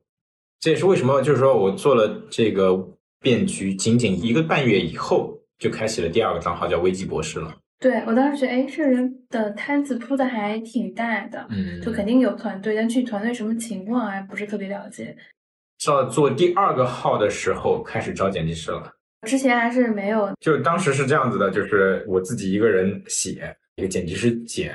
[0.59, 2.77] 这也是为什么就是说我做了这个
[3.21, 7.53] 变局，仅仅一个半月以后就开启了第二个账号叫危机博士了。
[7.79, 15.15] 对我当时觉得，哎，这人的摊子铺的还挺大的，嗯，就肯定有团队，但具体团队什么情况还不是特别了解。
[15.85, 18.91] 到做第二个号的时候，开始招剪辑师了。
[19.27, 24.73] 之前还是没有，就当时是这样子的，就是我自己一个人写，一个剪辑师剪，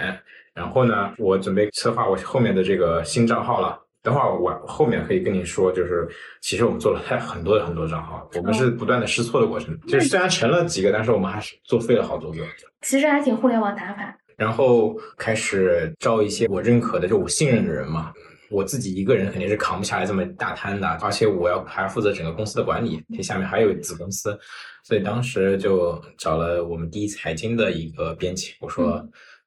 [0.55, 3.79] 然后呢，我准备策划我后面的这个新账号了。
[4.03, 6.09] 等会儿我后面可以跟你说，就是
[6.41, 9.79] 其实我们做了太很多的很多账号，我们是不断的试错的过程。
[9.87, 12.39] 就是虽然成了几个，但是我们还是作废了好多个。
[12.81, 14.19] 其实还挺互联网打法。
[14.37, 18.13] 然后开始招一些我认可的，就我信任的人嘛。
[18.51, 24.37] 我自己一个人肯定是扛不下来这么大摊的，而且我要还要负责整个公司的管理，这下面还有子公司，
[24.83, 29.01] 所以当时就找了我们第一财经的一个编辑，我说。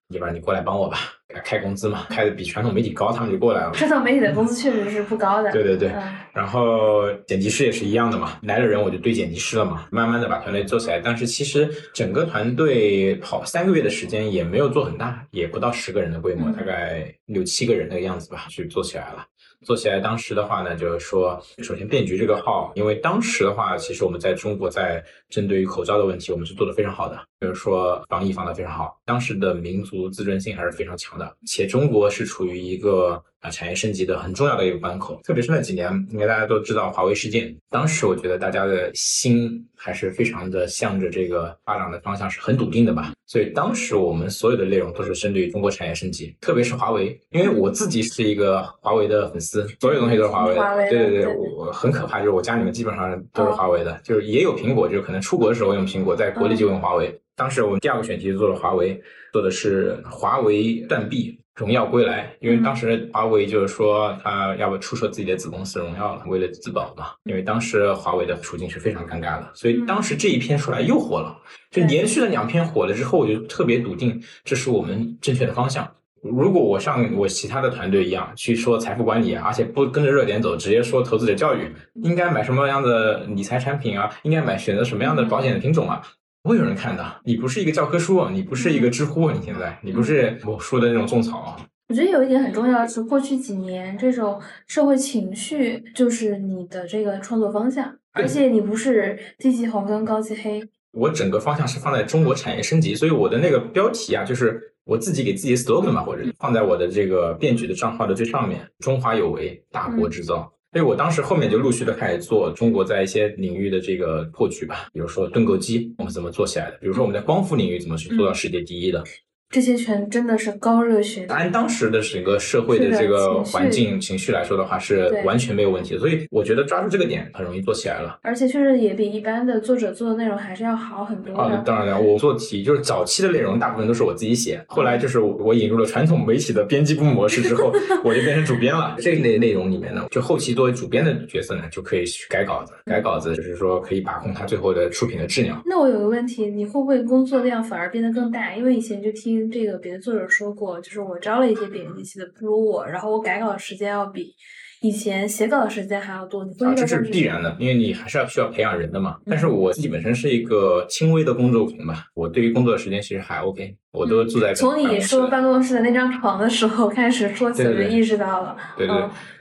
[0.10, 0.98] 要不然你过来帮我吧，
[1.44, 3.72] 开工资嘛，开的比传统媒体高，他们就过来了。
[3.72, 5.52] 传统媒体的工资确实是不高的。
[5.52, 5.92] 对对对，
[6.32, 11.00] 然后剪辑师也是一样的嘛，来了人我就对剪辑师了嘛，慢慢的把团队做起来。
[11.00, 19.26] 但是其实整个团队跑三个月的时间也没有做很大，也不到十个人的规模，大概六七个人那个样子吧，去做起来了。
[19.64, 33.24] 做起来，当时的话呢，就是说，首先变局这个号，因为当时的话，其实我们在中国在针对于口罩的问题，我们是做的非常好的，比如说防疫防得非常好，当时的民族自尊心还是非常强的，且中国是处于一个。
[33.42, 37.56] 啊，产业升级的很重要的一个关口，特别是那几年，应该大家都知道华为事件。
[37.70, 43.14] 当时我觉得大家的心还是非常的向着这个发展的方向是很笃定的吧。
[43.28, 50.90] 所以当时我们所有的内容都是针对于中国产业升级，特别是华为，因为我自己是一个华为的粉丝，所有东西都是华为的。
[50.90, 57.16] 对对对，我很可怕，就是我家里面基本上都是华为的，就是也有苹果，就是可能出国的时候用苹果，在国内就用华为。
[57.36, 59.02] 当时我们第二个选题做了华为，
[59.34, 61.40] 做的是华为断臂。
[61.56, 67.12] 荣耀归来，因为当时华为就是说他要不出售自己的子公司荣耀了，为了自保嘛。
[67.24, 71.34] 因为当时华为的处境是非常尴尬的，所以当时这一篇出来又火了，
[71.72, 75.90] 就连续的两篇火了之后，我就特别笃定这是我们正确的方向。
[76.22, 81.72] 如果我像我其他的团队一样去说财富管理，而且不跟着热点走，直接说投资者教育
[82.04, 86.02] 应该买什么样的理财产品啊，应该买选择什么样的保险的品种啊。
[86.46, 87.04] 不会有人看的。
[87.24, 91.60] 你不是一个教科书，你不是一个知乎，你现在你不是我说的那种种草。
[91.90, 100.64] 我觉得有一点很重要的是，过去几年这种社会情绪就是你的这个创作方向，而且你不是低级红跟高级黑。
[100.92, 110.52] 我整个方向是放在中国产业升级，所以我的那个标题啊，就是我自己给自己 slogan 嘛，或者放在我的这个变局的账号的最上面：中华有为，大国制造。
[110.76, 119.02] 所以我当时后面就陆续的开始做中国在一些领域的这个破局吧，比如说盾构机我们怎么做起来的，比如说我们在光伏领域怎么去做到世界第一的。
[119.50, 121.26] 这些全真的是高热血。
[121.30, 126.00] 按当时的整个社会的这个环境情绪来说的话，是完全没有问题的。
[126.00, 128.20] 所以我觉得抓住这个点很容易做起来了。
[128.22, 131.34] 而且确实也比一般的作者做的内容还是要好很多。
[131.36, 137.72] 啊，当然了，我做题就是早期的内容大部分都是我自己写，后来就是我引入了传统媒体的编辑部模式之后，
[138.04, 138.96] 我就变成主编了。
[139.00, 145.62] 这一类内容里面呢，就后期作为主编的角色呢，就可以去改稿子，改稿子就是说可以把控它最后的出品的质量。
[145.66, 148.54] 那我有个问题，你会不会工作量反而变得更大？
[148.56, 149.52] 因为以前就听。
[149.52, 154.34] 这个别的作者说过，就是我招了一些编辑系的不如我，然后我改稿的时间要比
[154.82, 156.44] 以前写稿的时间还要多。
[156.46, 159.18] 你会啊，这是必然的，因为你还是要需要培养人的嘛。
[159.26, 168.96] 但是我自己本身是一个轻微的工作狂吧，我对于工作的时间其实还 OK，我都住在从你说办公室的那张床的时候开始说起，我就意识到了，对对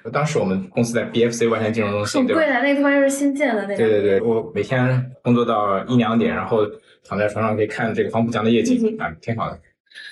[0.04, 2.54] 嗯，当时我们公司在 BFC 外滩金融中心，对吧很贵？
[2.54, 3.76] 的，那个地方又是新建的那个。
[3.76, 6.60] 对对对，我每天工作到一两点，然后
[7.06, 9.58] 躺在床上可以看这个黄浦江的夜景嗯啊，挺好的。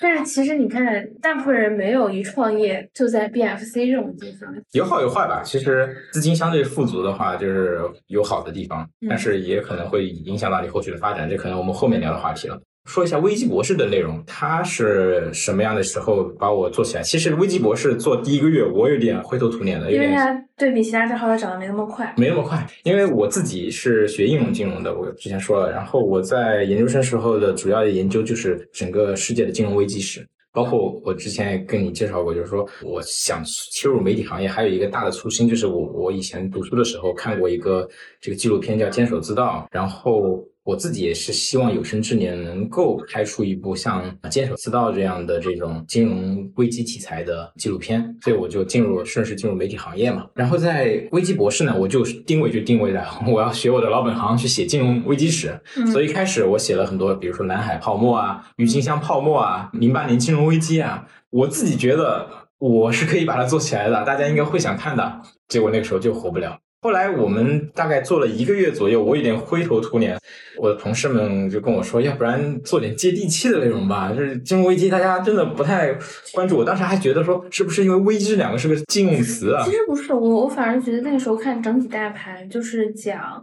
[0.01, 4.53] 但是其实你看，大部分人没有一创业就在 BFC 这种地方。
[4.71, 5.41] 有好有坏吧。
[5.43, 12.59] 其实资金相对富足的话，就是有好的地方，嗯但是也可能会影响到你后续的发展，这可能我们后面聊的话题了。
[12.85, 17.01] 说一下危机博士的内容，它是什么样的时候把我做起来？
[17.01, 22.13] 其实危机博士做第一个月，我有点灰头土脸的，有点因为它对比其他账号，它涨得没那么快。
[22.17, 37.87] 没那么快，因为我自己是学应用金融的，我之前说了，然后我在研究生时候的主要的研究就是整个世界的金融危机史，包括我之前也跟你介绍过，就是说我想切入媒体行业，还有一个大的初心就是我我以前读书的时候看过一个
[38.19, 40.43] 这个纪录片叫《坚守之道》，然后。
[40.63, 50.25] 我自己也是希望有生之年能够拍出一部像《坚守之道》这样的这种金融危机题材的纪录片，所以我就进入顺势进入媒体行业嘛。
[50.33, 62.25] 然后在危机博士呢，我就定位就定位在 我要学我的老本行去写金融危机史，嗯所以一开始我写了很多，比如说南海泡沫啊、郁金香泡沫啊、零八年金融危机啊，我自己觉得
[62.57, 65.21] 我是可以把它做起来的，大家应该会想看的。
[65.49, 66.57] 结果那个时候就火不了。
[66.83, 70.19] 后来我们大概做了一个月左右，我有点灰头土脸。
[70.57, 74.11] 我的同事们就跟我说，要不然做点接地气的内容吧。
[74.11, 75.97] 就是金融危机，大家真的不太
[76.33, 76.57] 关注。
[76.57, 79.71] 我当时还觉得说，是不是因为“危机”这两个是个禁用词啊其？
[79.71, 83.41] 实不是，我我反而觉得那个时候看整体大盘，就是讲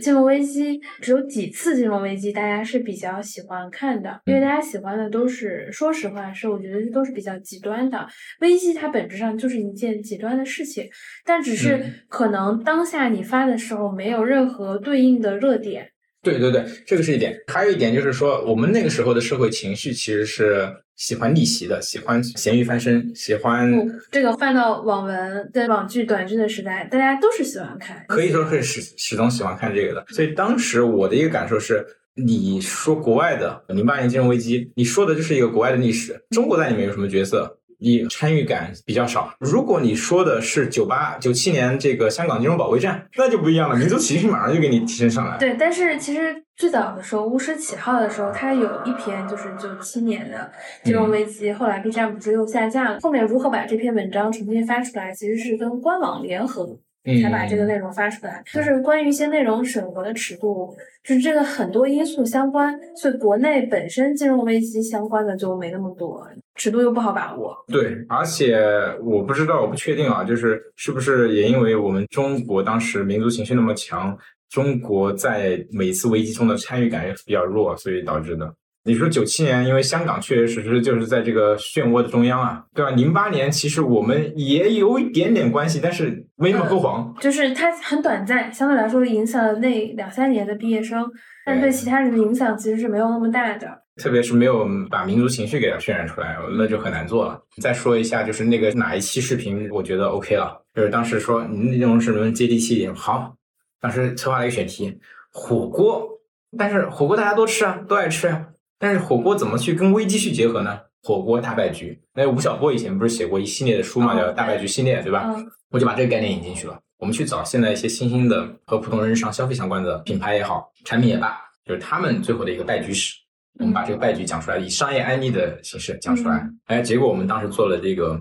[0.00, 8.06] 金融危机，只有几次金融危机，大家是比较喜欢看的，因为大家喜欢的都是，说实话是我觉得都是比较极端的。
[8.40, 10.88] 危机它本质上就是一件极端的事情，
[11.24, 15.90] 但只是嗯可能当下你发的时候没有任何对应的热点。
[16.22, 17.36] 对对对，这个是一点。
[17.46, 28.04] 还有一点就是说，我们那个时候的社会情绪其实是喜欢逆袭的，喜欢咸鱼翻身，喜欢不，这个放到网文、在网剧、短剧的时代，大家都是喜欢看。
[28.08, 30.04] 可以说是始始终喜欢看这个的。
[30.08, 37.57] 所以当时我的一个感受是，你说国外的零八年金融危机，你说的就是一个国外的历史，中国在里面有什么角色？
[37.78, 39.32] 你参与感比较少。
[39.38, 45.38] 如果你说的是九八九七年这个香港金融保卫战，那就不一样了，民族情绪马上就给你提升上来。
[45.38, 50.50] 对，但是其实最早的时候，巫师起号的时候，它有一篇就是九七年的
[50.82, 52.98] 金融危机，后来 B 站不是又下架了。
[53.00, 56.78] 后面如何把这篇文章重新发出来，其实是跟官网联合嗯，
[57.22, 58.42] 才把这个内容发出来。
[58.52, 67.56] 就是关于一些内容审核的尺度，就是这个很多因素相关，所以国内本身金融危机相关的就没那么多，尺度又不好把握。
[67.68, 68.58] 对，而且
[69.02, 74.16] 我不知道，我不确定啊，就是是不是也因为我们中国当时民族情绪那么强，
[74.50, 78.54] 中国在每次危机中的参与感也比较弱，所以导致的。
[78.88, 82.90] 你说九七年，因为香港确确实实就是在这个漩涡的中央啊，对吧？
[82.92, 87.14] 零八年其实我们也有一点点关系，但是没那么够黄。
[87.20, 91.06] 就是它很短暂，相对来说影响了那两三年的毕业生，
[91.44, 93.68] 但对其他人的影响其实是没有那么大的。
[93.96, 97.38] 特别是没有把民族情绪给它渲染出来，那就很难做了。
[97.60, 103.34] 再说一下，就是那个哪一期视频，我觉得 OK 了，就是当时说你内容是能接地气一点，好，
[103.80, 104.96] 当时策划了一个选题，
[105.32, 106.08] 火锅，
[106.56, 108.46] 但是火锅大家都吃啊，都爱吃啊，
[108.78, 110.80] 但是火锅怎么去跟危机去结合呢？
[111.02, 115.24] 火锅大败局，那吴晓波以前不是写过一系列的书嘛，哦叫《大败局系列》，对吧？
[115.26, 116.78] 嗯我就把这个概念引进去了。
[116.98, 121.36] 我们去找现在一些新兴的和普通人日常消费相关的品牌也好，产品也罢，
[121.66, 123.14] 就是他们最后的一个败局史。
[123.60, 126.48] 我们把这个败局讲出来，以商业案例的形式讲出来。
[126.66, 128.18] 哎，结果我们当时做了这个，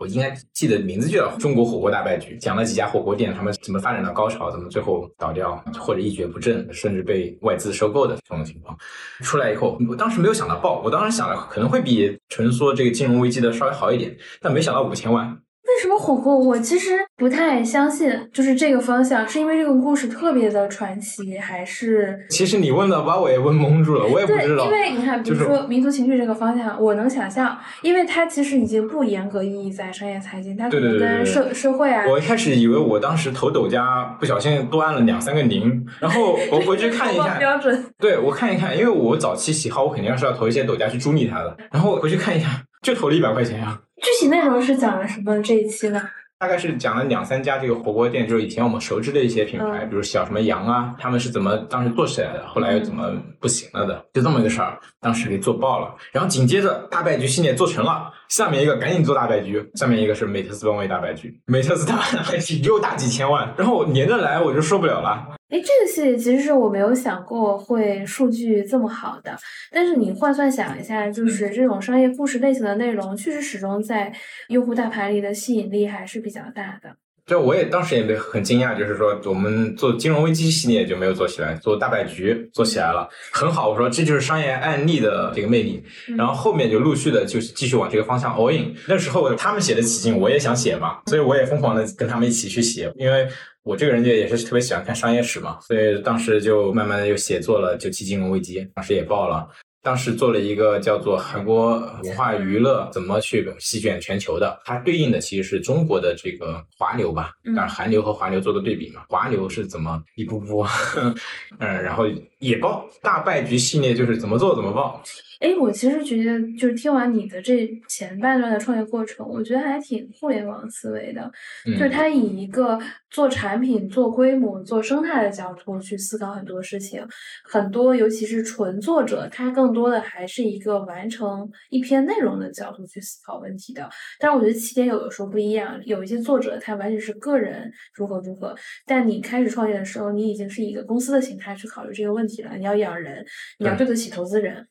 [0.00, 8.74] 我应该记得名字就叫《中国火锅大败局》，讲了几家火锅店他们怎么发展到高潮，怎么最后倒掉或者一蹶不振，甚至被外资收购的这种情况。
[9.20, 15.38] 出来以后，我当时没有想到爆，我当时想的可能会比纯说这个金融危机的稍微好一点，但没想到五千万。
[15.70, 16.36] 为什么火锅？
[16.36, 24.32] 我其实不太相信，就是这个方向，是因为这个故事特别的传奇，还是其实你问的把我也问懵住了，我也不？
[24.36, 24.64] 知道。
[24.66, 37.84] 因为你看，比如说民族情绪这个方向，我能想象，因为它其实已经不严格意义在商业财经，它可能跟社社会啊，我一开始以为我当时投抖加不小心多按了两三个零，然后我回去看一投放看，标准。
[37.98, 42.48] 对我看一看，因为我早期喜好我肯定是要投一些抖加去助力它的，然后回去看一下，
[42.82, 45.40] 就投了一百块钱呀、具体内容是讲了什么？
[45.42, 46.00] 这一期呢？
[46.38, 55.94] 大概是讲了两三家这个火锅店，就是以前我们熟知的一些品牌，嗯比如小什么羊啊，他们是怎么当时做起来的，后来又怎么不行了的，就这么一个事儿，当时给做爆了。
[56.12, 62.00] 然后紧接着大败局系列做成了，下面一个赶紧做大白局，下面一个是美特斯邦威大白局，美特斯大
[62.30, 65.34] 白局又 大几千万，然后连着来我就受不了了。
[65.48, 69.36] 哎，这个系列其实是我没有想过会数据这么好的，
[69.72, 74.12] 但是你换算想一下，就是这种商业故事类型的内容，确实始终在
[74.48, 76.94] 用户大盘里的吸引力还是比较大的。
[77.30, 83.70] 就我也当时也没很惊讶，就是说我们做金融危机系列就没有做起来，做大败局做起来了，很好。
[83.70, 85.80] 我说这就是商业案例的这个魅力。
[86.18, 88.74] 然后后面就陆续的就是继续往这个方向 all in。
[88.88, 93.28] 那时候他们写的起劲，我也想写嘛，所以我也疯狂的跟他们一起去写，因为。
[93.62, 99.46] 我这个人就也是特别喜欢看商业史嘛，所以当时就慢慢的又写作了九七金融危机，当时也报了，
[99.82, 110.66] 当时做了一个叫做韩国文化娱乐怎么去席卷全球的，它对应的其实是中国的这个华流吧，当然韩流和华流做个对比嘛，华流是怎么一步步，
[111.58, 112.04] 嗯，然后
[112.38, 115.02] 也爆大败局系列就是怎么做怎么报。
[115.40, 121.32] 哎，我其实觉得，就是听完你的这前半段的创业过程，我觉得还挺互联网思维的。
[121.64, 122.78] 就是他以一个
[123.08, 127.02] 做产品、做规模、做生态的角度去思考很多事情。
[127.42, 133.88] 很多，尤其是纯作者，他更多的还是一个完成一篇内容的角度去思考问题的。
[134.18, 142.54] 但是我觉得起点有的时候不一样，有一些作者他完全是个人如何如何，但你开始创业的时候，你已经是一个公司的形态去考虑这个问题了。
[142.58, 143.24] 你要养人，
[143.58, 144.66] 你要对得起投资人。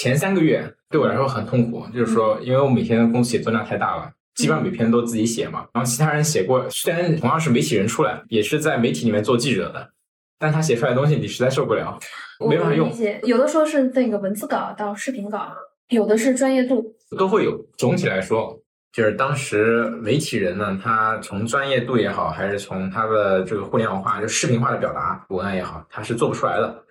[0.00, 5.66] 前三个月对我来说很痛苦，就是说，因为我每天的工作写作量太大了，基本上每篇都自己写嘛。
[5.72, 9.90] 然后其他人写过，虽然同样是媒体人出来，也是在媒体里面做记者的，
[10.38, 11.98] 但他写出来的东西你实在受不了，
[12.48, 12.92] 没办法用。
[13.24, 15.52] 有的时候是那个文字稿到视频稿，
[15.88, 17.60] 有的是专业度，都会有。
[17.76, 18.56] 总体来说，
[18.92, 26.84] 就是当时媒体人呢，他从专业度也好，还是从他的这个互联网化就视频化的表达文案也好，他是做不出来的。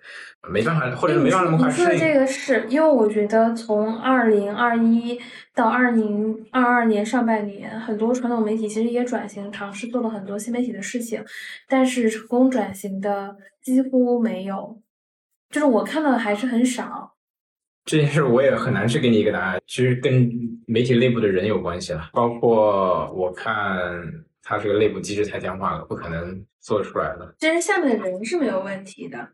[0.50, 1.88] 没办法，或者没办法那么快适应。
[1.90, 5.20] 你说的这个是因为我觉得从二零二一
[5.54, 11.24] 到二零二二年上半年，很多传统媒体其实也转型尝试做了很多新媒体的事情，
[11.68, 14.80] 但是成功转型的几乎没有，
[15.50, 17.14] 就是我看到的还是很少。
[17.86, 20.30] 这件事我也很难去给你一个答案，其实跟
[20.66, 22.10] 媒体内部的人有关系了。
[22.12, 23.56] 包括我看
[24.44, 27.34] 它这个内部机制太僵化了，不可能做出来的。
[27.40, 29.30] 其实下面的人是没有问题的。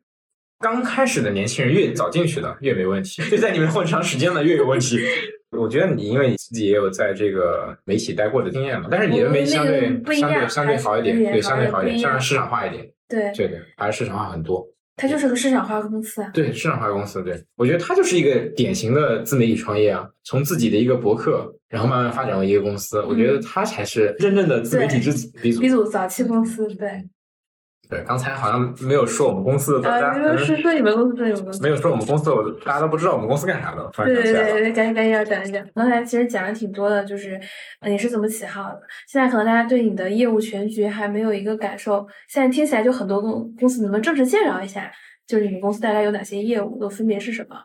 [0.64, 4.97] 刚开始的年轻人越早进去的越没问题，就在里面混长时间的越有问题。
[5.51, 14.66] 我觉得你因为你自己也有在这个媒体待过的经验嘛，但是你的媒体相对相对相对好一点，对相对好一点，相对市场化一点，对对对，还是市场化很多。
[14.95, 16.32] 它就是个市场化公司啊。
[16.34, 25.11] 对市场化公司，对我觉得它就是一个典型的自媒体创业啊，从自己的一个博客，然后慢慢发展为一个公司，我觉得它才是真正的自媒体之
[25.41, 25.61] 鼻祖。
[25.61, 26.89] 鼻祖早期公司，对。
[27.94, 33.88] 对，刚才好像没有说我们公司的，大家没有说说你们公司，说你们公司，没有说我们公司，我大家都不知道我们公司干啥的。
[33.94, 35.64] 对对对对，赶紧赶紧要讲一讲。
[35.76, 37.39] 刚才其实讲了挺多的，就是
[37.86, 38.82] 你是怎么起号的。
[39.08, 42.08] 现在可能大家对你的业务全局还没有一个感受。
[42.28, 44.91] 现在听起来就很多公公司，能不能正式介绍一下？
[45.28, 47.56] 就是你们公司大概有哪些业务，都分别是什么？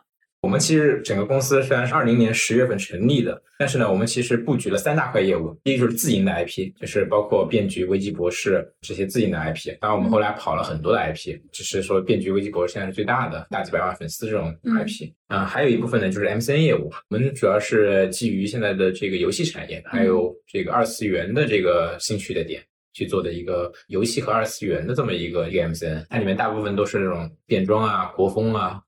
[0.41, 5.53] 我们其实整个公司虽然是二零年十月份成立的，但是呢，我们其实布局了三大块业务。
[5.65, 9.77] 第一个就是自营的 IP，就是包括变局、危机博士这些自营的 IP。
[9.81, 15.11] 当然，我们后来跑了很多的 IP，只是说变局、危机博士现在是最大的，大几百万粉丝这种 IP。
[15.27, 22.63] 啊，还有一部分呢就是 MCN 业务，我们主要是基于现在的这个游戏产业，还有这个二次元的这个兴趣的点
[22.93, 26.05] 去做的一个游戏和二次元的这么一个一个 MCN。
[26.09, 28.81] 它里面大部分都是那种变装啊、国风啊。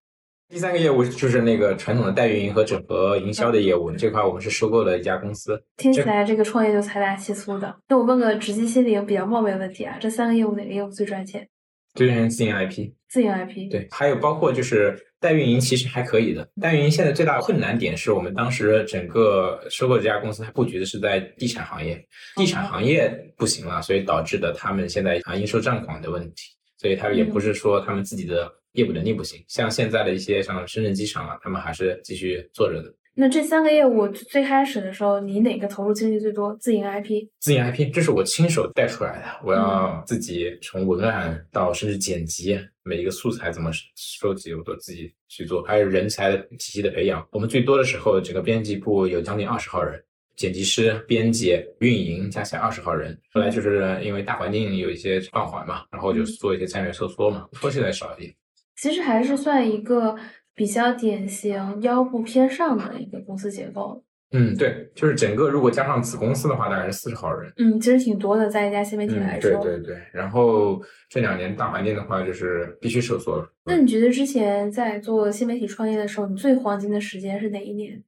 [0.52, 5.58] 第三个业务就是那个传统的代运营和整合营销的业务，这块我们是收购了一家公司。
[5.78, 7.74] 听起来这个创业就财大气粗的。
[7.88, 11.47] 那我问个直击心灵比较冒昧的问题啊，这三个业务哪个业务最赚钱？
[11.93, 12.91] 最赚钱自营 IP。
[13.08, 13.72] 自营 IP。
[13.72, 16.45] 对，还有包括就是代运营，其实还可以的。
[16.62, 26.52] 代运营现在最大的困难点是我们当时整个收购这家公司，它布局的是在地产行业，地产行业不行了，所以导致的他们现在啊应收账款的问题。
[26.78, 28.52] 所以他也不是说他们自己的。
[28.74, 32.93] 业务能力不行，像现在的一些像深圳机场啊，他们还是继续做着的。
[33.13, 36.55] 那这三个业务最开始的时候，你哪个投入精力最多？
[36.55, 39.26] 自营 IP，自营 IP，这是我亲手带出来的。
[39.45, 45.61] 我要自己从文案到甚至剪辑，每一个素材怎么收集，我都自己去做。
[45.63, 50.01] 还有人才体系的培养，我们最多的时候，整个编辑部有将近二十号人，
[50.38, 53.19] 剪辑师、编辑、运营加起来二十号人。
[53.34, 58.34] 后来就是因为大环境有一些放缓嘛，然后就做一些战略收缩嘛，说起来少一点。
[58.82, 60.15] 其实还是算一个
[60.55, 64.03] 比较典型腰部偏上的一个公司结构。
[64.32, 67.53] 嗯，对，就是整个如果加上子公司的话，大概是四十号人。
[67.57, 69.51] 嗯，其实挺多的，在一家新媒体来说。
[69.61, 70.01] 对对对。
[70.11, 73.47] 然后这两年大环境的话，就是必须收缩了。
[73.65, 78.03] 那你觉得之前在做新媒体创业的时候，你最黄金的时间是哪一年？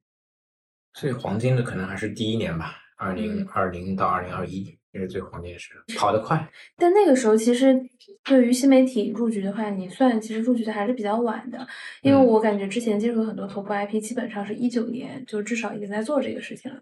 [0.94, 6.48] 最黄金的可能还是第一年吧，二零二零到二零二一，这是最黄金的时候，跑得快。
[6.78, 7.76] 但那个时候其实
[8.22, 11.66] 对于新媒体入局的话，你算其实入局的还是比较晚的，
[12.02, 16.80] 因为我感觉之前接触很多头部 IP，基本上是一九年就至少已经在做这个事情了。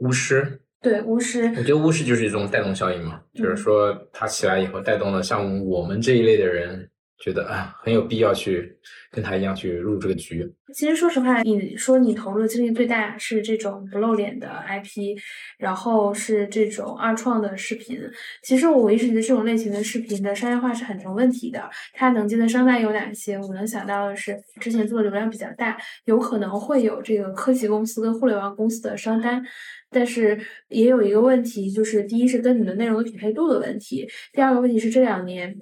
[0.00, 6.90] 巫师，对巫师，我觉得巫师就是一种带动效应嘛，就是说它起来以后带动了像我们这一类的人。
[7.22, 8.74] 觉得啊，很有必要去
[9.10, 10.50] 跟他一样去入这个局。
[10.74, 15.18] 其实说实话，你说你投入的精力最大是这种不露脸的 IP，
[15.58, 18.00] 然后是这种二创的视频。
[18.42, 21.68] 其实我一直觉得这种类型的视频的商业化是很成问题的。
[21.92, 23.36] 它能接的商单有哪些？
[23.38, 29.44] 我能想到的是，之前做的流量比较大，有可能会有这个科技公司跟互联网公司的商单。
[29.90, 35.60] 但是也有一个问题，就是第一是跟你的内容的匹配度的问题，第二个问题是这两年。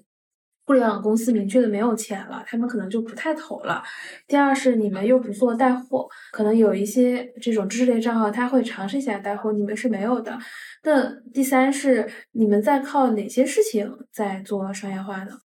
[0.69, 3.83] 互联网公司明确的没有钱了，他们可能就不太投了。
[4.27, 10.39] 第二是你们又不做带货，可能有一些这种知识类账号他会尝试一下带货，你们是没有的。
[10.83, 15.39] 那第三是你们在靠哪些事情在做商业化呢？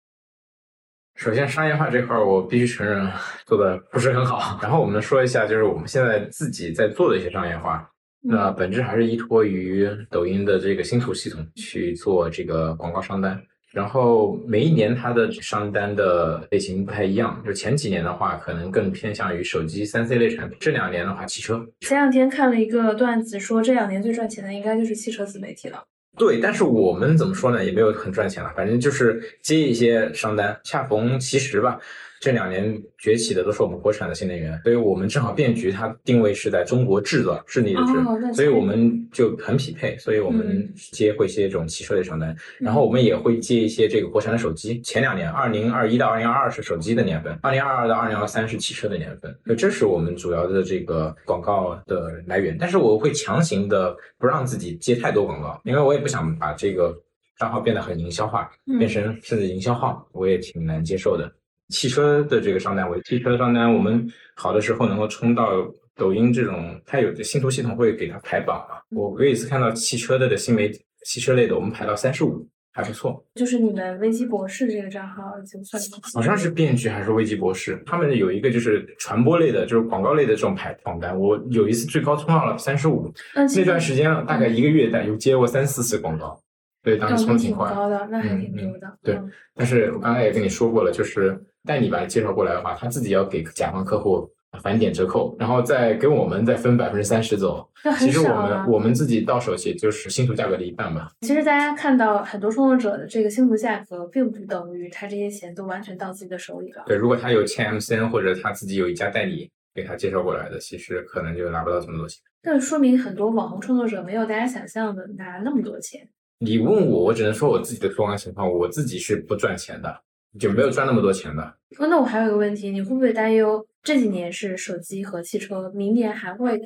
[1.17, 3.07] 首先，商业化这块我必须承认
[3.45, 4.59] 做的不是很好。
[4.63, 7.87] 然后我们说一下，就是我们现在自己在做的一些商业化，
[8.23, 13.39] 那本质还是依托于抖音的这个星图系统去做这个广告商单。
[13.73, 21.65] 然后每一年它的商单的类型不太一样，就前几年的话，可能更偏向于手机三 C 类产品；这两年的话，汽车。
[21.81, 25.85] 前两天看了一个段子，说这两年最赚钱的应该就是汽车自媒体了。
[26.19, 27.65] 对，但是我们怎么说呢？
[27.65, 31.79] 也没有很赚钱了，反正就是接一些商单，恰逢其时吧。
[32.21, 44.83] 这两年崛起的都是我们国产的新能源，所以我们正好变局，它定位是在中国制造智力的智，所以我们就很匹配，所以我们接会接这种汽车的商单，然后我们也会接一些这个国产的手机。
[44.83, 52.55] 前两年，二零二一到二零二二是手机的年份，二零二二到二零二三是汽车的年份，所以这是我们主要的这个广告的来源。
[52.61, 56.95] 但是我会强行的不让自己接太多广告，因为我也不想把这个
[57.39, 61.33] 账号变得很营销化，变成甚至营销号，我也挺难接受的。
[61.71, 65.47] 汽车的这个商单，我汽车商单，我们好的时候能够冲到
[65.95, 68.77] 抖音这种，它有的星图系统会给它排榜嘛。
[68.91, 73.25] 我有一次看到汽车的的新媒体，汽车类的，我们排到三十五，还不错。
[73.35, 75.83] 就是你们危机博士这个账号就算
[76.15, 81.19] 好像是变局还是危机博士，他们有一个就是传播类的，就是广告类的这种排榜单。
[81.19, 83.13] 我有一次最高冲到了三十五，
[83.55, 86.43] 那段时间大概一个月的有接过三四次广告，
[86.83, 88.99] 对，当时冲挺快，高的，那还挺牛的。
[89.03, 89.21] 对，
[89.55, 91.39] 但是我刚才也跟你说过了，就是。
[91.67, 94.29] 带你把他介绍过来的话，他自己要给甲方客户
[94.63, 97.69] 返点折扣，然后再给我们再分百分之三十走。
[97.99, 101.13] 其实我们我们自己到手也就是星图价格的一半吧。
[101.21, 106.83] 其实大家看到很多创作者的这个星图价格，并不等于他这些钱都完全到自己的手里了。
[106.87, 112.21] 对，如果他有签 MCN 或者他自己有一家代理给他介绍过来的，其实可能就拿不到这么多钱。
[112.43, 116.09] 那说明很多网红创作者没有大家想象的拿那么多钱。
[116.39, 120.03] 你问我，我只能说我自己的客观情况，我自己是不赚钱的。
[120.39, 121.57] 就没有赚那么多钱的。
[121.79, 126.61] 那我还有一个问题，你会不会担忧这几年是手机和汽车，明年还会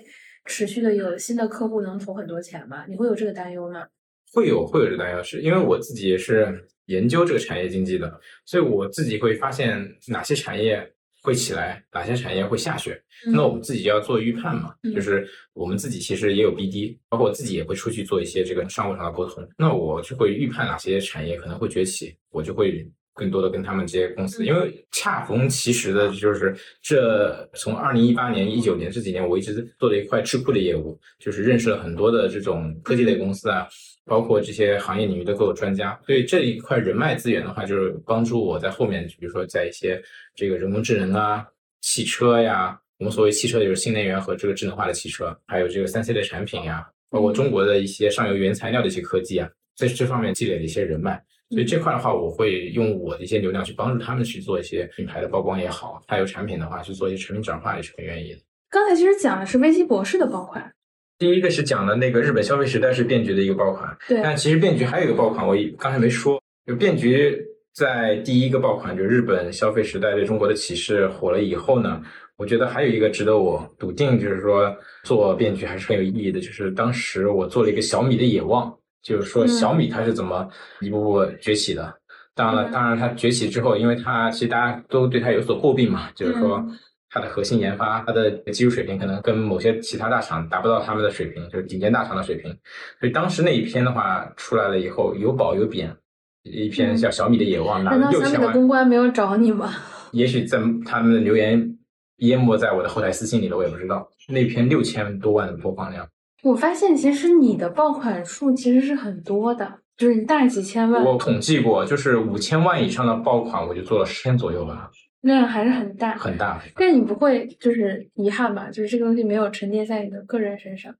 [0.46, 2.84] 持续的有新的客户能投很多钱吗？
[2.88, 3.86] 你会有这个担忧吗？
[4.32, 10.90] 会有，会有这个担忧，是因为我自己也是研究这个产业经济的，所以我自己会发现哪些产业
[11.22, 13.00] 会起来，哪些产业会下雪。
[13.32, 19.46] 那我们自己要做预判嘛，就是我们自己其实也有 BD，包括我自己也会出去做一些这个商务上的沟通。
[19.56, 22.90] 那我就会预判哪些产业可能会崛起，我就会。
[23.14, 33.68] 更多的跟他们这些公司，因为恰逢其时的，就是这从二零一八年、一九年这几年，我一直做了一块智库的业务，就是认识了很多的这种科技类公司啊，
[34.04, 35.98] 包括这些行业领域的各个专家。
[36.04, 40.02] 所以这一块人脉资源的话，就是帮助我在后面，比如说在一些
[40.34, 41.46] 这个人工智能啊、
[41.82, 51.22] 汽车呀，我们所谓汽车就是新能源和这个智能化的汽车，还有这个三 C 的产品呀，包括中国的一些上游原材料的一些科技啊，在这方面积累了一些人脉。
[51.54, 58.40] 所以这块的话，我会用我的一些流量去帮助他们去做一些品牌的曝光也好，还有产品的话去做一些产品转化也是很愿意的。
[58.68, 60.72] 刚才其实讲的是危机博士的爆款，
[61.16, 64.20] 第一个是讲的那个日本消费时代是变局的一个爆款，对。
[64.20, 67.40] 但其实变局还有一个爆款，我刚才没说，就变局
[67.72, 72.02] 在第一个爆款就日本消费时代对中国的启示火了以后呢，
[72.36, 78.76] 我觉得还有一个值得我笃定，就是说做变局还是很有意义的，就是当时我做了一个小米的野望。
[79.04, 80.48] 就是说小米它是怎么
[80.80, 81.94] 一步步崛起的？
[82.34, 86.66] 当然了，当然它崛起之后，因为它其实大家都对它有所诟病嘛，就是说
[87.10, 92.50] 它的核心研发、它的技术水平可能跟某些其他大厂达不到他们的水平，就是顶尖大厂的水平。
[92.98, 95.94] 所以当时那一篇的话出来了以后，有褒有贬，
[96.42, 98.32] 一篇叫小米的野望拿了六千万。
[98.32, 99.70] 难道小米的公关没有找你吗？
[100.10, 101.76] 也许在他们的留言
[102.16, 104.08] 淹没在我的后台私信里了，我也不知道。
[104.28, 106.08] 那篇六千多万的播放量，
[106.44, 114.90] 我发现其实你的爆款数其实是很多的，就是你大几千万，我统计过，就是五千万以上的爆款，我就做了十天左右吧，
[115.22, 116.14] 量还是很大。
[116.16, 116.62] 很大。
[116.76, 118.68] 但你不会就是遗憾吧？
[118.70, 120.94] 就是这个东西没有沉淀在你的个人身上，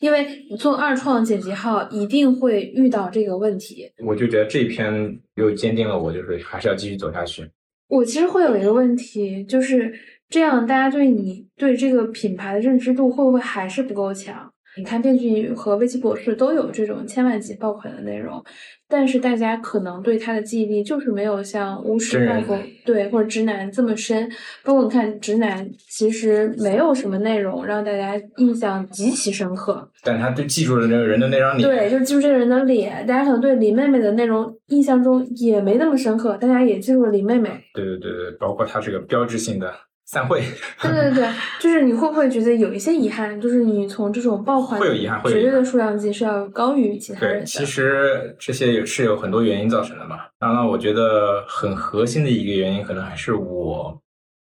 [0.00, 3.92] 因为你做二创剪辑号一定会遇到这个问题。
[4.02, 7.46] 我就觉得这一篇又坚定了我，就是还是要继续走下去。
[7.88, 9.92] 我其实会有一个问题，就是
[10.30, 14.50] 这样，大家对你对这个品牌的认知度会不会还是不够强？
[14.76, 18.42] 你看，编剧和危机博士都有这种千万级爆款的内容，
[18.88, 22.56] 但是大家可能对他的记忆力就是没有像巫师大夫
[22.86, 24.30] 对或者直男这么深。
[24.64, 33.06] 包括你看，直男其实没有什么内容让大家印象极其深刻，但他就记住了这个人的那张脸，对，就记住这个人的脸。
[33.06, 37.50] 大家可能对林妹妹的内容印象中也没那么深刻，大家也记住了林妹妹。
[37.74, 39.70] 对对对对，包括他这个标志性的。
[40.12, 40.42] 散会。
[40.82, 43.40] 对对对，就是你会不会觉得有一些遗憾？
[43.40, 50.18] 就是你从这种爆款会有遗憾，绝对的数量级是要高于其他人对，其实这些是有很多原因造成的嘛。
[50.38, 53.98] 当然，我觉得很核心的一个原因，可能还是我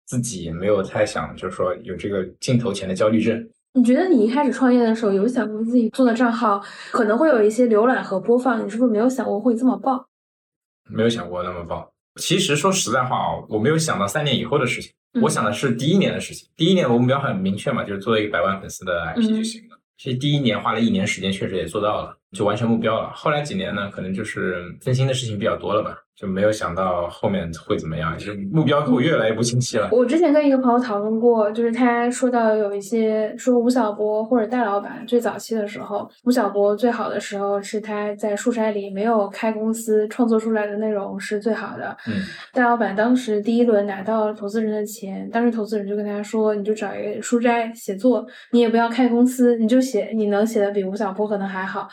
[0.05, 3.49] 自己没有太想，就是说有这个镜头前的焦虑症。
[3.76, 6.61] 你觉得你一开始创业的时候，有想过自己做的账号
[6.91, 8.64] 可能会有一些浏览和播放？
[8.66, 10.05] 你是不是没有想过会这么爆？
[10.89, 11.89] 没有想过那么爆。
[12.18, 14.91] 其实说实在话啊，我没有想到三年以后的事情。
[15.22, 19.78] 我想的是第一年的事情，第一年我目标很明确嘛，就是做一个百万粉丝的 IP 就行了。
[19.97, 23.11] 其实第一年花了一年时间，确实也做到了，就完成目标了。
[23.14, 25.97] 后来几年呢，可能就是分心的事情比较多了吧。
[26.16, 29.89] 就没有想到后面会怎么样，就是目标我越来越不清晰了。
[29.91, 41.97] 我之前跟一个朋友讨论过，就是他说到有一些说吴晓波或者戴老板最早期的时候，吴晓波最好的时候是他在书斋里没有开公司，创作出来的内容是最好的。
[42.07, 42.14] 嗯，
[42.53, 51.89] 戴老板当时第一轮拿到投资人的钱，当时投资人就跟他说，你就找一个书斋写作，你也不要开公司，你就写，你能写的比吴晓波可能还好。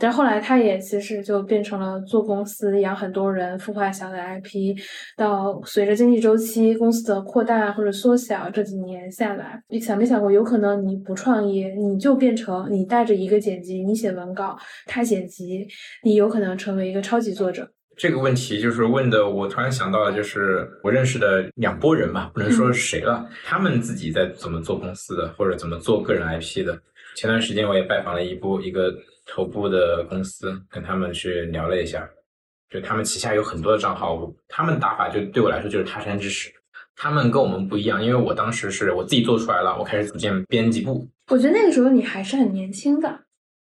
[0.00, 4.78] 但后来，他也其实就变成了做公司、养很多人、孵化小的 IP。
[5.16, 15.66] 到随着经济周期、公司的扩大或者缩小，这几年下来，你想没想过，有可能你不创业，你就变成你带着一个剪辑，你写文稿，他剪辑，
[16.04, 17.68] 你有可能成为一个超级作者。
[17.96, 26.80] 这个问题就是问的，我突然想到了，就是我认识的两拨人吧，不能说是谁了，他们自己在怎么做公司的，或者怎么做个人 IP 的。
[27.16, 28.94] 前段时间我也拜访了一部一个。
[29.28, 32.08] 头部的公司跟他们去聊了一下，
[32.68, 36.50] 就他们旗下有很多的账号，他们打法就对我来说就是他山之石。
[36.96, 41.08] 他们跟我们不一样，因为我当时是我自己做出来了，我开始组建编辑部。
[41.28, 43.20] 我觉得那个时候你还是很年轻的。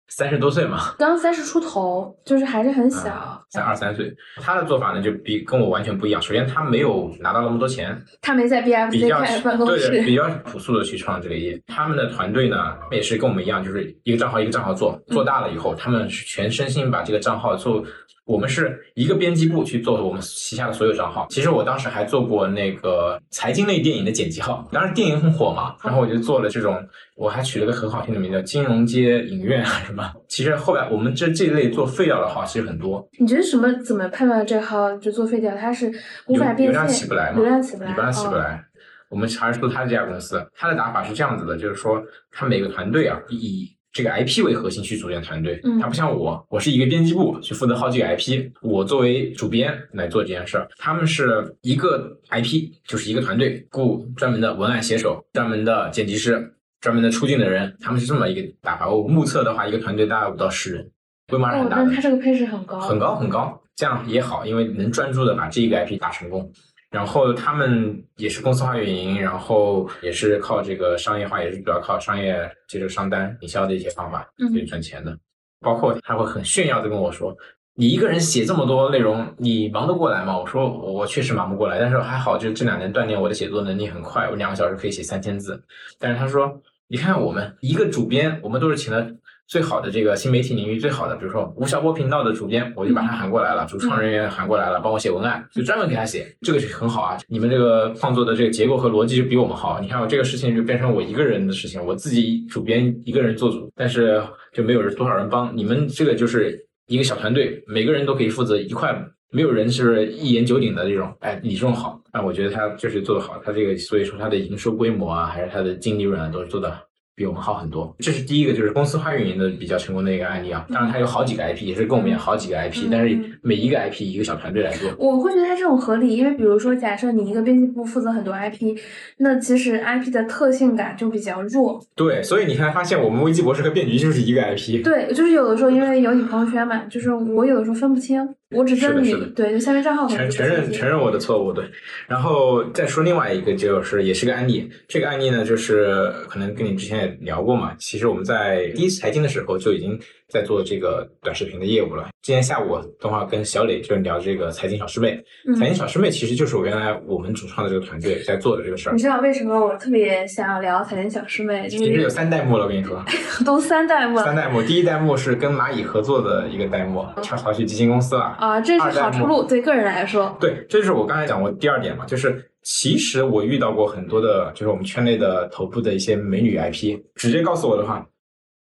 [0.09, 4.14] 三十多岁嘛，刚三十出头，就是还是很小，才二三岁。
[4.36, 6.22] 他的做法呢，就比跟我完全不一样。
[6.22, 11.61] 首先，他没有拿到那么多钱，他没在 BFC 开办公室，对，比较朴素的去创这个业。
[11.66, 17.84] 他们的团队呢，也是跟我们一样，就是一个账号一个账号做，做大了以后，他们全身心把这个账号做。
[18.27, 21.29] 我们是一个编辑部去做我们旗下的所有账号。
[21.31, 30.12] 其实我当时还做过那个财经类电影的剪辑号，当时电影很火嘛，然后我就做了这种，我还取了个很好听的名字，叫金融街影院啊什么。
[30.29, 33.09] 其实后来我们这这一类做废掉的号其实很多。
[33.20, 35.55] 你觉得什么怎么判断这号就做废掉？
[35.57, 35.89] 它是
[36.27, 37.37] 无法变现，流量起不来嘛？
[37.37, 38.64] 流量起不来，流量起不来。
[39.09, 42.03] 我们还是说他这家公司，他的打法是这样子的，就是说
[42.33, 43.76] 他每个团队啊以。
[43.97, 50.68] 这个 IP 为核心去组建团队，嗯他不像我，我是一个编辑部去负责好几个 IP，我作为主编来做这件事儿。
[50.76, 58.86] 他们是一个 IP，就是一个团队，雇专门的文案写手、专门的剪辑师、专门的出镜的人，他们是这么一个打法。
[58.86, 60.90] 我目测的话，一个团队大概五到十人，
[61.28, 61.90] 规模很大的。
[61.90, 66.53] 他这个配置很高，很高很高，这样也好，因为能专注的把这一个 IP 打成功。
[66.91, 75.18] 然后他们也是公司化运营，然后也是靠这个商业化，也是主要靠商业接着商单营销的一些方法去赚钱的。
[75.61, 77.37] 包括他会很炫耀的跟我说
[77.74, 85.61] ：“你一个人写这么多内容，你忙得过来吗？”我说：“我确实忙不过来，但是还好，就这两年锻炼我的写作能力很快，我两个小时可以写三千字。”
[85.99, 89.07] 但是他说：“你看我们一个主编，我们都是请了。”
[89.49, 97.16] 最好的这个新媒体领域最好的，比如说吴晓波频道的主编，我就把他喊过来了，主创人员喊过来了，帮我写文案，就专门给他写，这个是很好啊。
[97.28, 99.78] 你们这个创作的这个结构和逻辑就比我们好。
[99.80, 104.20] 你看我这个事情就变成我一个人的事情，我自己主编一个人做主，但是
[104.53, 105.57] 就没有人多少人帮。
[105.57, 111.14] 你们这个就是一个小团队，每个人都可以负责一块，没有人是一言九鼎的这种。
[111.20, 116.76] 哎，你这种好，哎我觉得他就是做得好，他这个所以说他的营收规模啊，还是他的净利润啊，都是做的
[117.16, 117.96] 比我们好很多。
[117.98, 120.66] 这是第一个，就是公司化运营的比较成功的一个案例啊。
[120.68, 124.92] 当然，它有好几个 IP，也是跟我们好几个 IP，但是每一个 IP 一个小团队来做。
[124.98, 128.76] 我会觉得它这种合理，因为比如说，假设你一个编辑部负责很多 IP，
[129.16, 131.82] 那其实 IP 的特性感就比较弱。
[131.94, 134.84] 对，所以你看，发现我们危机博士和变局就是一个 IP。
[134.84, 138.28] 对，就是有的时候因为有你朋友圈嘛，就是我有的时候分不清。
[138.51, 141.64] 我只知道你对，就下面账号承承认承认我的错误，对。
[142.07, 144.70] 然后再说另外一个，就是也是个案例。
[144.86, 147.74] 这个案例呢，就是可能跟你之前也聊过嘛。
[147.78, 149.99] 其实我们在第一次财经的时候就已经。
[150.29, 152.09] 在做这个短视频的业务了。
[152.22, 155.22] 今天下午的话，跟小磊就聊这个财经小师妹。
[155.59, 158.93] 财经小师妹其实就是我原来我们主创的这个团队在做的这个事儿。
[158.93, 161.68] 你知道为什么我特别想要聊财经小师妹？
[161.68, 163.01] 其实有三代目了，我跟你说，
[163.47, 164.18] 都三代目。
[164.18, 168.22] 三代目，第一代目是跟蚂蚁合作的一个代目，跳槽去基金公司了。
[168.39, 170.37] 啊，这是好出路，对个人来说。
[170.41, 178.05] 对，这就是我刚才讲过第二点嘛，就是其实我遇到过很多的，就是我们圈内的头部的一些美女 IP，直接告诉我的话。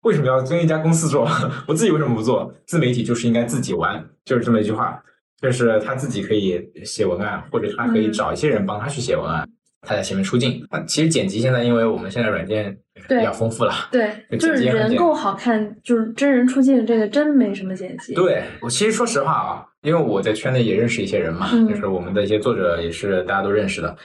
[0.03, 1.29] 为什么要跟一家公司做？
[1.67, 2.53] 我自己为什么不做？
[2.67, 5.03] 自媒体就是应该自己玩，就是这么一句话。
[5.41, 9.49] 就是他自己可以写文案，或者他可以找一些人帮他去写文案，
[9.83, 10.61] 他在前面出镜。
[10.85, 12.77] 其实剪辑现在，因为我们现在软件
[13.09, 18.15] 比较丰富了，对， 就是人够好看，就是真人出镜，这个真没什么剪辑。
[18.15, 23.97] 对我其实说实话啊，因为我在圈内也认识一些人嘛，就是我们的一些作者也是大家都认识的。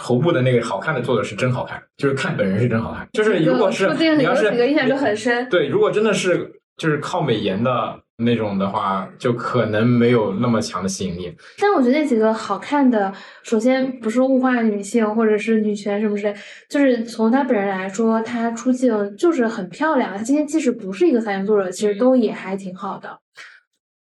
[0.00, 3.06] 头部的那个好看的作者是真好看，就是看本人是真好看。
[3.12, 5.48] 就是如果是你要是印象就很深。
[5.48, 11.36] 对，如果真的是就是靠美颜的那种的话，就可能没有那么强的吸引力。
[11.58, 16.34] 但我觉得那几个好看的，首先不是物化女性或者是女权什么之类，
[16.68, 20.16] 就是从她本人来说，她出镜就是很漂亮。
[20.16, 23.18] 她今天即使不是一个财经作者，其实都也还挺好的。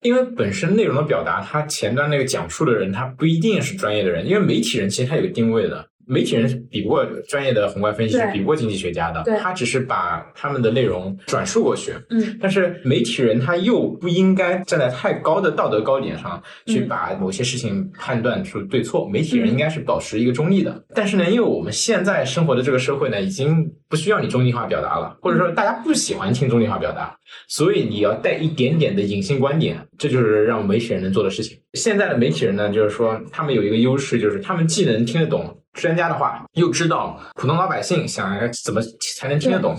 [0.08, 4.26] 因为本身内容的表达，他前端那个讲述的人，他不一定是专业的人。
[4.26, 5.90] 因为媒体人其实他有定位的。
[6.08, 11.94] 媒体人是比不过专业的宏观分析师，比不过经济学家的，他只是把他们的内容转述过去。
[12.10, 19.08] 嗯，但是媒体人他又不应该站在太高的道德高点上去把某些事情判断出对错。
[19.08, 20.84] 媒体人应该是保持一个中立的。
[20.96, 27.14] 但是呢，因为我们现在生活的这个社会呢，已经不需要你中立化表达了，或者说大家不喜欢听中立化表达，
[27.50, 31.58] 所以你要带一点点的隐性观点，这就是让媒体人能做的事情。
[31.74, 35.54] 现在的媒体人呢，就是说他们有一个优势，就是他们既能听得懂。
[35.78, 38.82] 专家的话，又知道普通老百姓想怎么
[39.16, 39.78] 才能听得懂，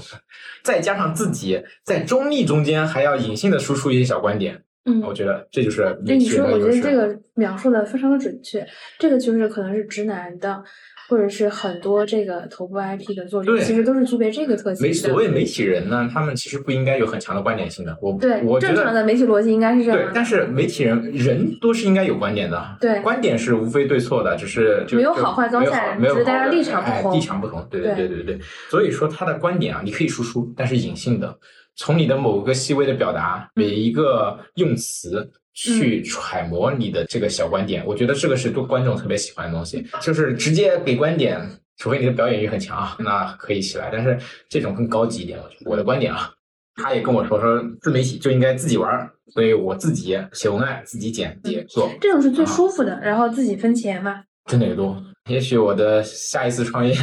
[0.63, 5.99] 再加上自己在中立中间还要隐性的输出一些小观点，嗯，我觉得这就是。
[6.07, 8.67] 那你说，我觉得这个描述的非常的准确，
[8.99, 10.63] 这个就是可能是直男的。
[11.09, 14.93] 或者是很多这个头部 IP 的作者，其实都是具备这个特性的。
[14.93, 17.97] 所谓媒体人呢，他们其实不应该有很强的观点性的。
[18.03, 19.99] 我对，我正常的媒体逻辑应该是这样。
[19.99, 22.77] 对，但是媒体人人都是应该有观点的。
[22.81, 27.17] 对，观点是无非对错的，只是没有好坏高下，只是大家立场不同。
[27.17, 28.39] 立场不同，对对对对对。
[28.71, 31.35] 所以说他的观点啊，你可以输出，但是隐性的，
[31.75, 35.31] 从你的某个细微的表达，每一个用词。
[35.61, 41.41] 去揣摩你的这个小观点，我觉得这个是多观众特别喜欢的东西，就是直接给观点，
[41.79, 43.91] 除非你的表演欲很强啊，那可以起来。
[43.93, 44.17] 但是
[44.49, 46.31] 这种更高级一点，我觉得我的观点啊，
[46.77, 54.23] 他也跟我说说自媒体就应该自己玩，所以我自己写文案，自己剪自己做，这种是最舒服的，然后自己分钱嘛。
[54.45, 56.95] 挣的也多，也许我的下一次创业，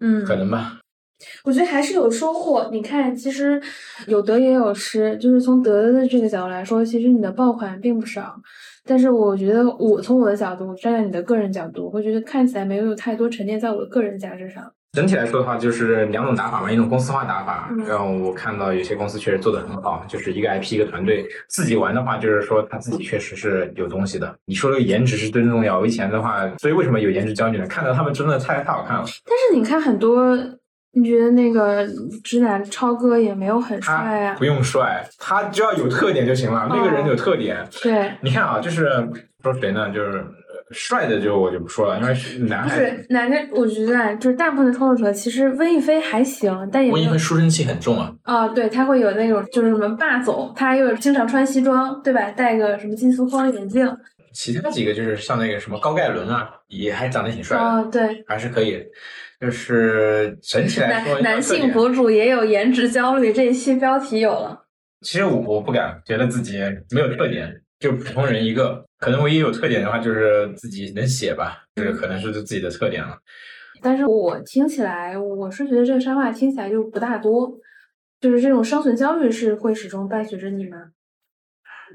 [0.00, 0.78] 嗯，可能吧。
[1.44, 2.68] 我觉得还是有收获。
[2.72, 3.60] 你看，其实
[4.06, 8.34] 有得也有失，就是从得的这个角度来说，其实你的爆款并不少。
[8.84, 14.64] 但是我觉得，我从我的角度，站在你的个人角度，我会觉得看起来没有太多沉淀在我的个人价值上。
[14.92, 24.34] 整体来说的话，就是两种打法嘛，一种公司化打法，让我看到有些公司确实做得很好，就是一个 IP 一个团队自己玩的话，就是说他自己确实是有东西的。
[24.44, 27.66] 你说这个颜值是最重要，我以前的话，所以为什么有颜值焦虑呢？
[27.68, 29.04] 看到他们真的太太好看了。
[29.24, 30.36] 但是你看很多。
[30.94, 31.86] 你觉得那个
[32.22, 34.34] 直男超哥也没有很帅啊？
[34.38, 36.66] 不用帅，他只要有特点就行了。
[36.68, 37.56] 那个人有特点。
[37.82, 38.90] 对，你看啊，就是
[39.42, 39.90] 说谁呢？
[39.90, 40.24] 就是
[40.70, 48.12] 帅的就我就不说了，因为男孩不是男的，我觉得就是大部分的创作者其实温亦菲还行，但也温亦菲书生气很重啊。
[48.22, 52.30] 啊，对他会有那种就是什么霸总，他又经常穿西装，对吧？
[52.30, 53.90] 戴个什么金丝框眼镜。
[54.32, 57.62] 其他几个就是像那个什么高盖伦啊，也还长得挺帅的。
[57.62, 58.82] 哦，对，还是可以。
[59.42, 64.66] 就是整体来说，男性博主也有颜值焦虑，这一期标题有了。
[65.00, 66.60] 其实我我不敢觉得自己
[66.92, 68.84] 没有特点，就普通人一个。
[68.98, 73.18] 可能唯一有特点的话，就是自己能写吧，这个可能是自己的特点了。
[73.82, 77.50] 但是我听起来，我是觉得这个沙话听起来就不大多。
[78.20, 80.76] 就是这种生存焦虑是会始终伴随着你吗？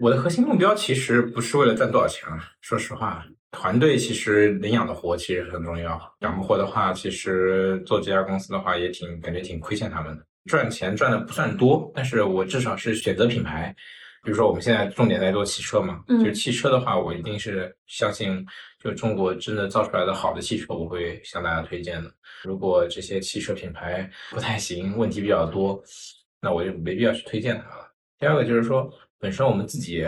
[0.01, 2.27] 我的核心目标其实不是为了赚多少钱，
[2.59, 3.23] 说实话。
[3.59, 10.23] 团队其实领养的活其实很重要，养不活的话，其实做这家公司的话也挺感觉挺亏欠他们的。
[10.45, 13.75] 赚钱赚的不算多，但是我至少是选择品牌。
[14.23, 18.45] 比如说我们现在重点在做汽车嘛，就是汽车的话，我一定是相信，
[18.79, 22.11] 就中国真的造出来的好的汽车，我会向大家推荐的。
[22.43, 25.81] 如果这些汽车品牌不太行，问题比较多，
[26.39, 27.91] 那我就没必要去推荐它了。
[28.19, 28.87] 第二个就是说，
[29.17, 30.05] 本身我们自己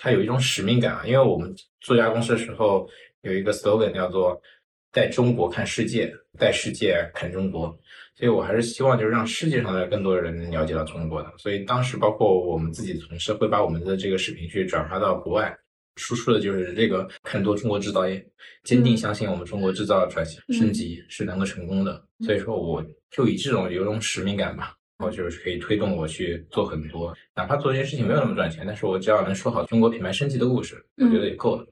[0.00, 2.88] 它有一种使命感啊，因为我们做家公司的时候
[3.22, 4.40] 有一个 slogan 叫做
[4.92, 7.76] “带中国看世界，带世界看中国”。
[8.14, 11.32] 所以我还是希望就是让世界上的更多的人了解到中国的。
[11.36, 15.56] 所以当时包括我们自己的同事会把我们的这个视频去转发到国外，
[15.96, 18.24] 输出的就是这个很多中国制造业，
[18.64, 22.04] 坚定相信我们中国制造转型升级是能够成功的。
[22.24, 31.64] 所以说我就以这种有种使命感吧，然后就是可以推动我去做很多，哪怕做这件事情没有那么赚钱，但是我只要能说好中国品牌升级的故事，我觉得也够了。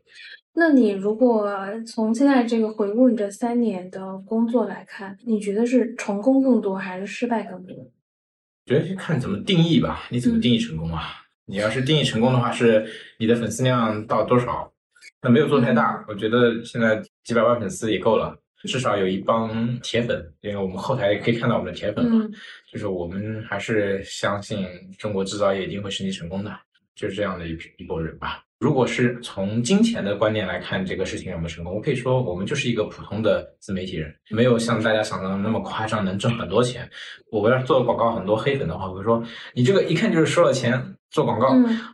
[0.55, 1.51] 那你如果
[1.85, 7.77] 从现在这个回顾你这三年的工作来看，你觉得是成功更多还是失败更多？
[8.65, 10.05] 觉得是看怎么定义吧。
[10.11, 11.03] 你怎么定义成功啊？
[11.47, 12.87] 你要是定义成功的话，是
[13.19, 14.73] 你的粉丝量到多少？
[15.21, 18.37] 那没有做太大，我觉得现在几百万粉丝也够了，
[18.67, 22.27] 至少有一帮铁粉，因为我们后台可以看到我们的铁粉嘛。
[22.71, 24.67] 就是我们还是相信
[24.99, 26.55] 中国制造业一定会升级成功的，
[26.95, 28.43] 就是这样的一批一波人吧。
[28.59, 36.89] 如果是从金钱的观念来看这个事情有没有成功，我可以说我们就是一个普通的自媒体人，没有像大家想的那么夸张，能挣很多钱。
[37.31, 39.23] 我要是做广告很多黑粉的话，我会说
[39.55, 41.49] 你这个一看就是收了钱做广告。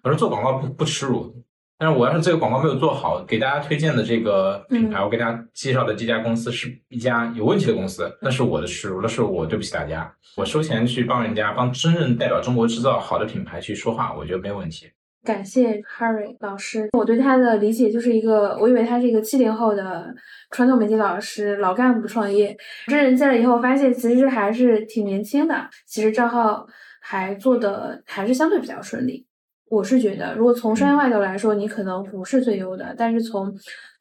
[0.04, 1.34] 我说做广告不不耻辱，
[1.82, 10.08] 但是我要是这个广告没有做好，给大家推荐的这个品牌，我给大家介绍的这家公司是一家有问题的公司，那是我的耻辱，那是我对不起大家。
[10.36, 14.86] 我收钱去帮人家帮真正代表中国制造好的品牌去说话，我觉得没有问题。
[15.24, 20.14] 感谢 Harry 老师，我对他的理解就是一个，我以为他是一个七零后的
[20.52, 22.56] 传统媒体老师，老干部创业。
[22.86, 25.68] 真人见了以后，发现其实还是挺年轻的。
[25.84, 26.64] 其实账号
[27.00, 29.26] 还做的还是相对比较顺利。
[29.72, 33.50] 我是觉得，如果从商业外头来说，你可能不是最优的，但是从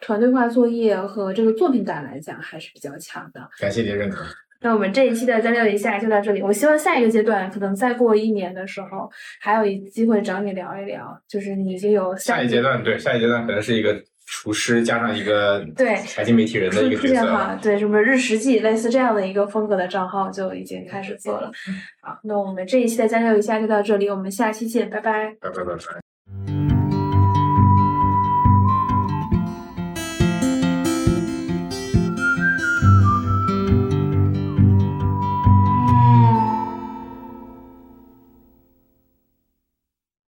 [0.02, 3.40] 团队化作业和这个作品感来讲，还是比较强的。
[3.58, 4.26] 感谢你的认可。
[4.60, 6.44] 那我们这一期的交流一下就到这里。
[6.44, 9.10] 我希望下一个阶段，可能再过一年的时候，
[9.40, 11.18] 还有一机会找你聊一聊。
[11.26, 13.98] 就是你已经有下一阶段，对下一阶段可能是一个
[14.34, 17.60] 厨师加上一个对财经媒体人的一个角色。
[17.62, 21.52] 对，什么日食记类似这样的一个风格的账号就已经开始做了。
[22.00, 25.36] 好，那我们这一期的交流一下就到这里，我们下期见，拜拜。
[25.42, 26.01] 拜拜拜拜。